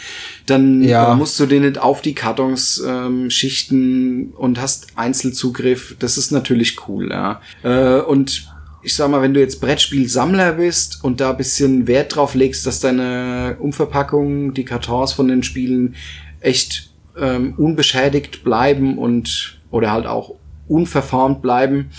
[0.47, 1.13] dann ja.
[1.13, 5.95] musst du den nicht auf die Kartons ähm, schichten und hast Einzelzugriff.
[5.99, 7.41] Das ist natürlich cool, ja.
[7.61, 8.48] Äh, und
[8.81, 12.79] ich sag mal, wenn du jetzt Brettspielsammler bist und da bisschen Wert drauf legst, dass
[12.79, 15.95] deine Umverpackung, die Kartons von den Spielen
[16.39, 20.35] echt ähm, unbeschädigt bleiben und oder halt auch
[20.67, 21.91] unverformt bleiben,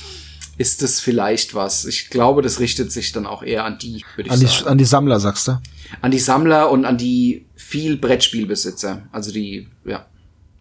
[0.56, 1.84] ist das vielleicht was.
[1.84, 4.68] Ich glaube, das richtet sich dann auch eher an die, würde ich an die, sagen.
[4.68, 5.60] An die Sammler, sagst du?
[6.02, 9.08] An die Sammler und an die viel Brettspielbesitzer.
[9.12, 10.06] Also die, ja.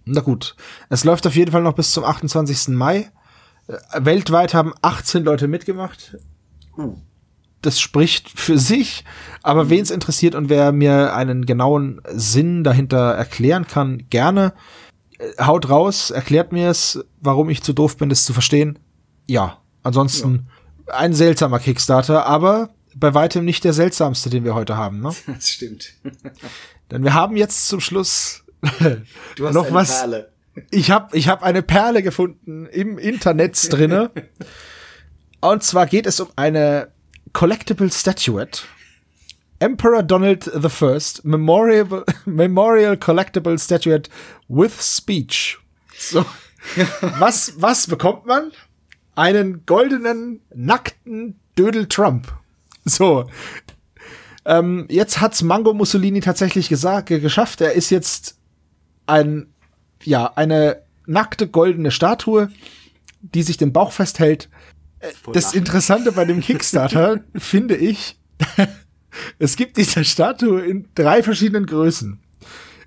[0.06, 0.56] Na gut.
[0.90, 2.70] Es läuft auf jeden Fall noch bis zum 28.
[2.70, 3.12] Mai.
[3.70, 6.18] Äh, weltweit haben 18 Leute mitgemacht.
[6.78, 6.96] Uh.
[7.62, 9.04] Das spricht für sich.
[9.44, 9.70] Aber mhm.
[9.70, 14.54] wen es interessiert und wer mir einen genauen Sinn dahinter erklären kann, gerne.
[15.18, 18.80] Äh, haut raus, erklärt mir es, warum ich zu doof bin, das zu verstehen.
[19.28, 20.48] Ja, ansonsten
[20.88, 20.94] ja.
[20.96, 25.02] ein seltsamer Kickstarter, aber bei weitem nicht der seltsamste, den wir heute haben.
[25.02, 25.14] Ne?
[25.28, 25.94] Das stimmt.
[26.90, 28.44] Denn wir haben jetzt zum Schluss
[29.38, 30.00] noch was.
[30.00, 30.32] Perle.
[30.72, 34.12] Ich habe ich hab eine Perle gefunden im Internet drinne.
[35.42, 36.92] Und zwar geht es um eine
[37.34, 38.62] Collectible Statuette
[39.60, 44.10] Emperor Donald I Memorial, Memorial Collectible Statuette
[44.48, 45.60] with Speech.
[45.98, 46.26] So.
[47.20, 48.52] was, was bekommt man?
[49.16, 52.32] Einen goldenen, nackten Dödel Trump.
[52.86, 53.30] So.
[54.46, 57.60] Ähm, jetzt hat's Mango Mussolini tatsächlich gesagt, geschafft.
[57.60, 58.40] Er ist jetzt
[59.06, 59.54] ein,
[60.04, 62.50] ja, eine nackte goldene Statue,
[63.22, 64.50] die sich den Bauch festhält.
[65.34, 68.18] das Interessante bei dem Kickstarter finde ich,
[69.40, 72.20] es gibt diese Statue in drei verschiedenen Größen.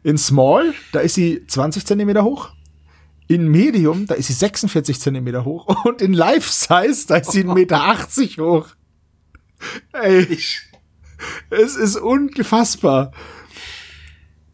[0.04, 2.50] In Small, da ist sie 20 Zentimeter hoch.
[3.28, 5.66] In Medium, da ist sie 46 Zentimeter hoch.
[5.84, 8.68] Und in Life Size, da ist sie 1,80 Meter hoch.
[9.92, 10.60] Ey, ich,
[11.50, 13.12] es ist ungefassbar.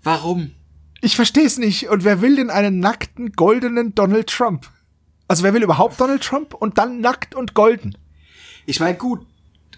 [0.02, 0.52] Warum?
[1.00, 1.88] Ich verstehe es nicht.
[1.88, 4.66] Und wer will denn einen nackten, goldenen Donald Trump?
[5.28, 7.96] Also wer will überhaupt Donald Trump und dann nackt und golden?
[8.66, 9.20] Ich meine, gut,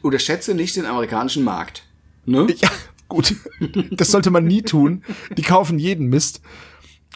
[0.03, 1.85] unterschätze nicht den amerikanischen Markt.
[2.25, 2.47] Ne?
[2.59, 2.71] Ja,
[3.09, 3.35] gut.
[3.91, 5.03] Das sollte man nie tun.
[5.37, 6.41] Die kaufen jeden Mist.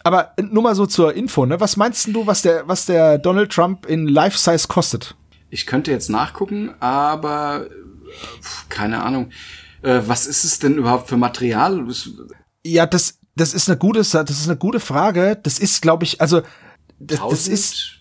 [0.03, 1.61] Aber nur mal so zur Info, ne?
[1.61, 5.17] Was meinst du, was der, was der Donald Trump in Life-Size kostet?
[5.49, 7.69] Ich könnte jetzt nachgucken, aber
[8.69, 9.31] keine Ahnung.
[9.83, 11.87] Äh, was ist es denn überhaupt für Material?
[12.65, 15.39] Ja, das, das ist eine gute, das ist eine gute Frage.
[15.43, 16.43] Das ist, glaube ich, also
[16.99, 18.01] das, das ist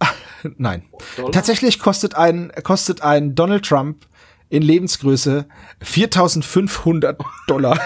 [0.56, 0.84] nein.
[1.16, 1.32] Dollar?
[1.32, 4.06] Tatsächlich kostet ein kostet ein Donald Trump
[4.48, 5.46] in Lebensgröße
[5.82, 7.16] 4.500
[7.46, 7.78] Dollar.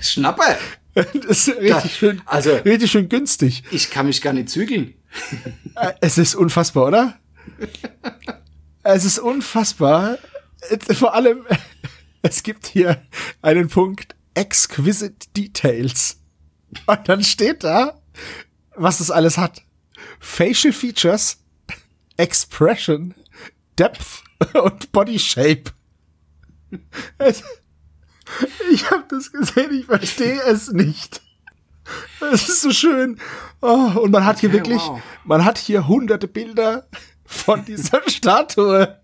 [0.00, 0.42] Schnappe.
[0.94, 3.64] Das ist richtig das, schön, also richtig schön günstig.
[3.72, 4.94] Ich kann mich gar nicht zügeln.
[5.74, 7.18] Äh, es ist unfassbar, oder?
[8.84, 10.18] Es ist unfassbar.
[10.92, 11.46] Vor allem,
[12.22, 13.02] es gibt hier
[13.42, 16.20] einen Punkt Exquisite Details.
[16.86, 18.00] Und dann steht da,
[18.74, 19.62] was das alles hat.
[20.18, 21.38] Facial Features,
[22.16, 23.14] Expression,
[23.78, 24.24] Depth
[24.54, 25.64] und Body Shape.
[28.70, 31.20] Ich habe das gesehen, ich verstehe es nicht.
[32.32, 33.20] Es ist so schön.
[33.60, 35.02] Oh, und man hat okay, hier wirklich, wow.
[35.24, 36.88] man hat hier hunderte Bilder
[37.24, 39.00] von dieser Statue.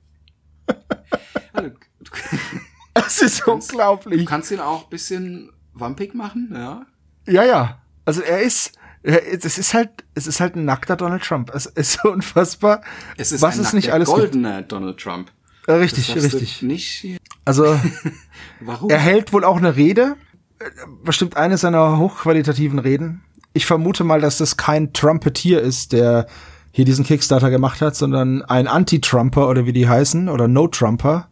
[3.11, 4.21] Es ist kannst, unglaublich.
[4.21, 6.87] Du kannst ihn auch ein bisschen wampig machen, ja?
[7.27, 7.79] Ja, ja.
[8.05, 11.51] Also er ist, es ist halt, es ist halt ein nackter Donald Trump.
[11.55, 12.83] Es ist unfassbar.
[13.17, 14.73] Es ist was ein es nicht alles goldener gibt.
[14.73, 15.31] Donald Trump.
[15.67, 16.63] Äh, richtig, richtig.
[16.63, 17.79] Nicht also,
[18.61, 18.91] Warum?
[18.91, 20.17] er hält wohl auch eine Rede.
[21.05, 23.23] Bestimmt eine seiner hochqualitativen Reden.
[23.53, 26.27] Ich vermute mal, dass das kein Trumpetier ist, der
[26.73, 31.29] hier diesen Kickstarter gemacht hat, sondern ein Anti-Trumper oder wie die heißen oder No-Trumper.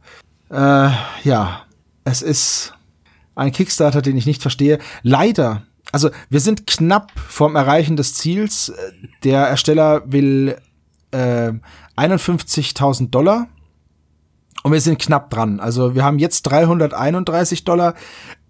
[0.51, 0.91] Äh,
[1.25, 1.63] ja,
[2.09, 2.75] es ist
[3.35, 4.79] ein Kickstarter, den ich nicht verstehe.
[5.03, 8.73] Leider also wir sind knapp vorm Erreichen des Ziels.
[9.25, 10.57] Der Ersteller will
[11.13, 11.53] äh,
[11.97, 13.49] 51.000 Dollar
[14.63, 15.61] und wir sind knapp dran.
[15.61, 17.95] Also wir haben jetzt 331 Dollar.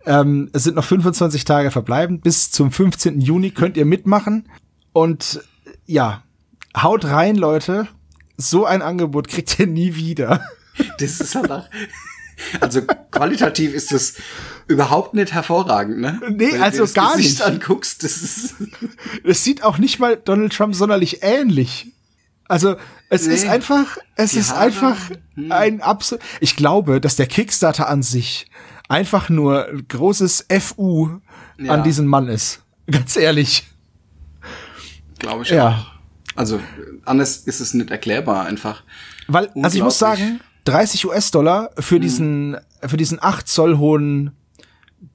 [0.05, 2.23] Ähm, es sind noch 25 Tage verbleibend.
[2.23, 3.21] Bis zum 15.
[3.21, 4.49] Juni könnt ihr mitmachen.
[4.93, 5.41] Und
[5.87, 6.23] ja,
[6.77, 7.87] haut rein, Leute.
[8.37, 10.41] So ein Angebot kriegt ihr nie wieder.
[10.99, 11.65] Das ist auch,
[12.61, 14.14] also qualitativ ist es
[14.66, 16.20] überhaupt nicht hervorragend, ne?
[16.28, 17.43] Nee, Wenn also du das gar Gesicht nicht.
[17.43, 18.55] anguckst, das ist.
[19.24, 21.93] Es sieht auch nicht mal Donald Trump sonderlich ähnlich.
[22.49, 22.76] Also,
[23.11, 24.97] es nee, ist einfach, es ist Haare, einfach
[25.34, 25.53] hm.
[25.53, 26.24] ein absolut.
[26.41, 28.47] Ich glaube, dass der Kickstarter an sich
[28.89, 31.20] einfach nur ein großes FU
[31.59, 31.72] ja.
[31.72, 32.62] an diesem Mann ist.
[32.91, 33.66] Ganz ehrlich.
[35.18, 35.68] Glaube ich ja.
[35.68, 35.99] auch.
[36.36, 36.61] Also,
[37.05, 38.82] anders ist es nicht erklärbar einfach.
[39.26, 42.03] Weil, also ich muss sagen, 30 US-Dollar für hm.
[42.03, 42.57] diesen,
[42.87, 44.33] für diesen 8 Zoll hohen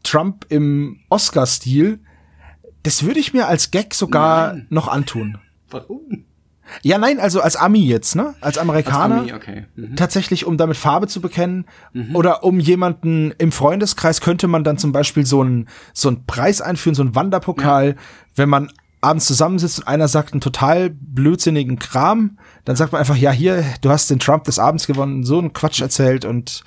[0.01, 1.99] Trump im Oscar-Stil,
[2.83, 4.67] das würde ich mir als Gag sogar nein.
[4.69, 5.37] noch antun.
[5.69, 6.25] Warum?
[6.81, 8.35] Ja, nein, also als Ami jetzt, ne?
[8.41, 9.21] Als Amerikaner.
[9.21, 9.65] Als Ami, okay.
[9.75, 9.95] Mhm.
[9.95, 11.65] Tatsächlich, um damit Farbe zu bekennen.
[11.91, 12.15] Mhm.
[12.15, 16.61] Oder um jemanden im Freundeskreis könnte man dann zum Beispiel so einen so einen Preis
[16.61, 17.95] einführen, so einen Wanderpokal, ja.
[18.35, 18.71] wenn man
[19.03, 23.63] abends zusammensitzt und einer sagt einen total blödsinnigen Kram, dann sagt man einfach, ja, hier,
[23.81, 26.63] du hast den Trump des Abends gewonnen, so einen Quatsch erzählt und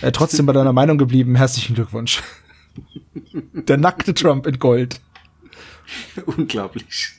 [0.00, 1.36] äh, trotzdem bei deiner Meinung geblieben.
[1.36, 2.22] Herzlichen Glückwunsch.
[3.52, 5.00] Der nackte Trump in Gold.
[6.26, 7.14] Unglaublich.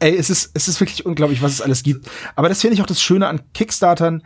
[0.00, 2.08] Ey, es ist, es ist wirklich unglaublich, was es alles gibt.
[2.36, 4.22] Aber das finde ich auch das Schöne an Kickstartern.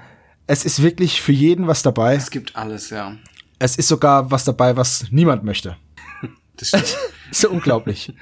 [0.47, 2.15] Es ist wirklich für jeden was dabei.
[2.15, 3.17] Es gibt alles, ja.
[3.59, 5.77] Es ist sogar was dabei, was niemand möchte.
[6.55, 6.85] Das stimmt.
[7.31, 8.13] ist so unglaublich.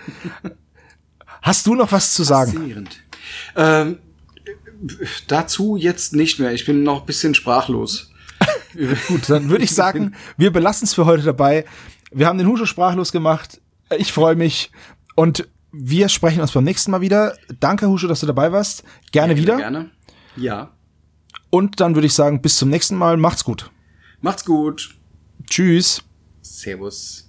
[1.42, 2.88] Hast du noch was zu sagen?
[3.56, 3.98] Ähm,
[5.26, 6.52] dazu jetzt nicht mehr.
[6.52, 8.10] Ich bin noch ein bisschen sprachlos.
[9.08, 11.64] Gut, dann würde ich sagen, wir belassen es für heute dabei.
[12.12, 13.60] Wir haben den Husche sprachlos gemacht.
[13.96, 14.70] Ich freue mich
[15.16, 17.36] und wir sprechen uns beim nächsten Mal wieder.
[17.60, 18.84] Danke, Husche, dass du dabei warst.
[19.12, 19.56] Gerne ja, wieder.
[19.56, 19.90] Gerne.
[20.36, 20.70] Ja.
[21.50, 23.16] Und dann würde ich sagen, bis zum nächsten Mal.
[23.16, 23.70] Macht's gut.
[24.20, 24.96] Macht's gut.
[25.48, 26.02] Tschüss.
[26.42, 27.28] Servus.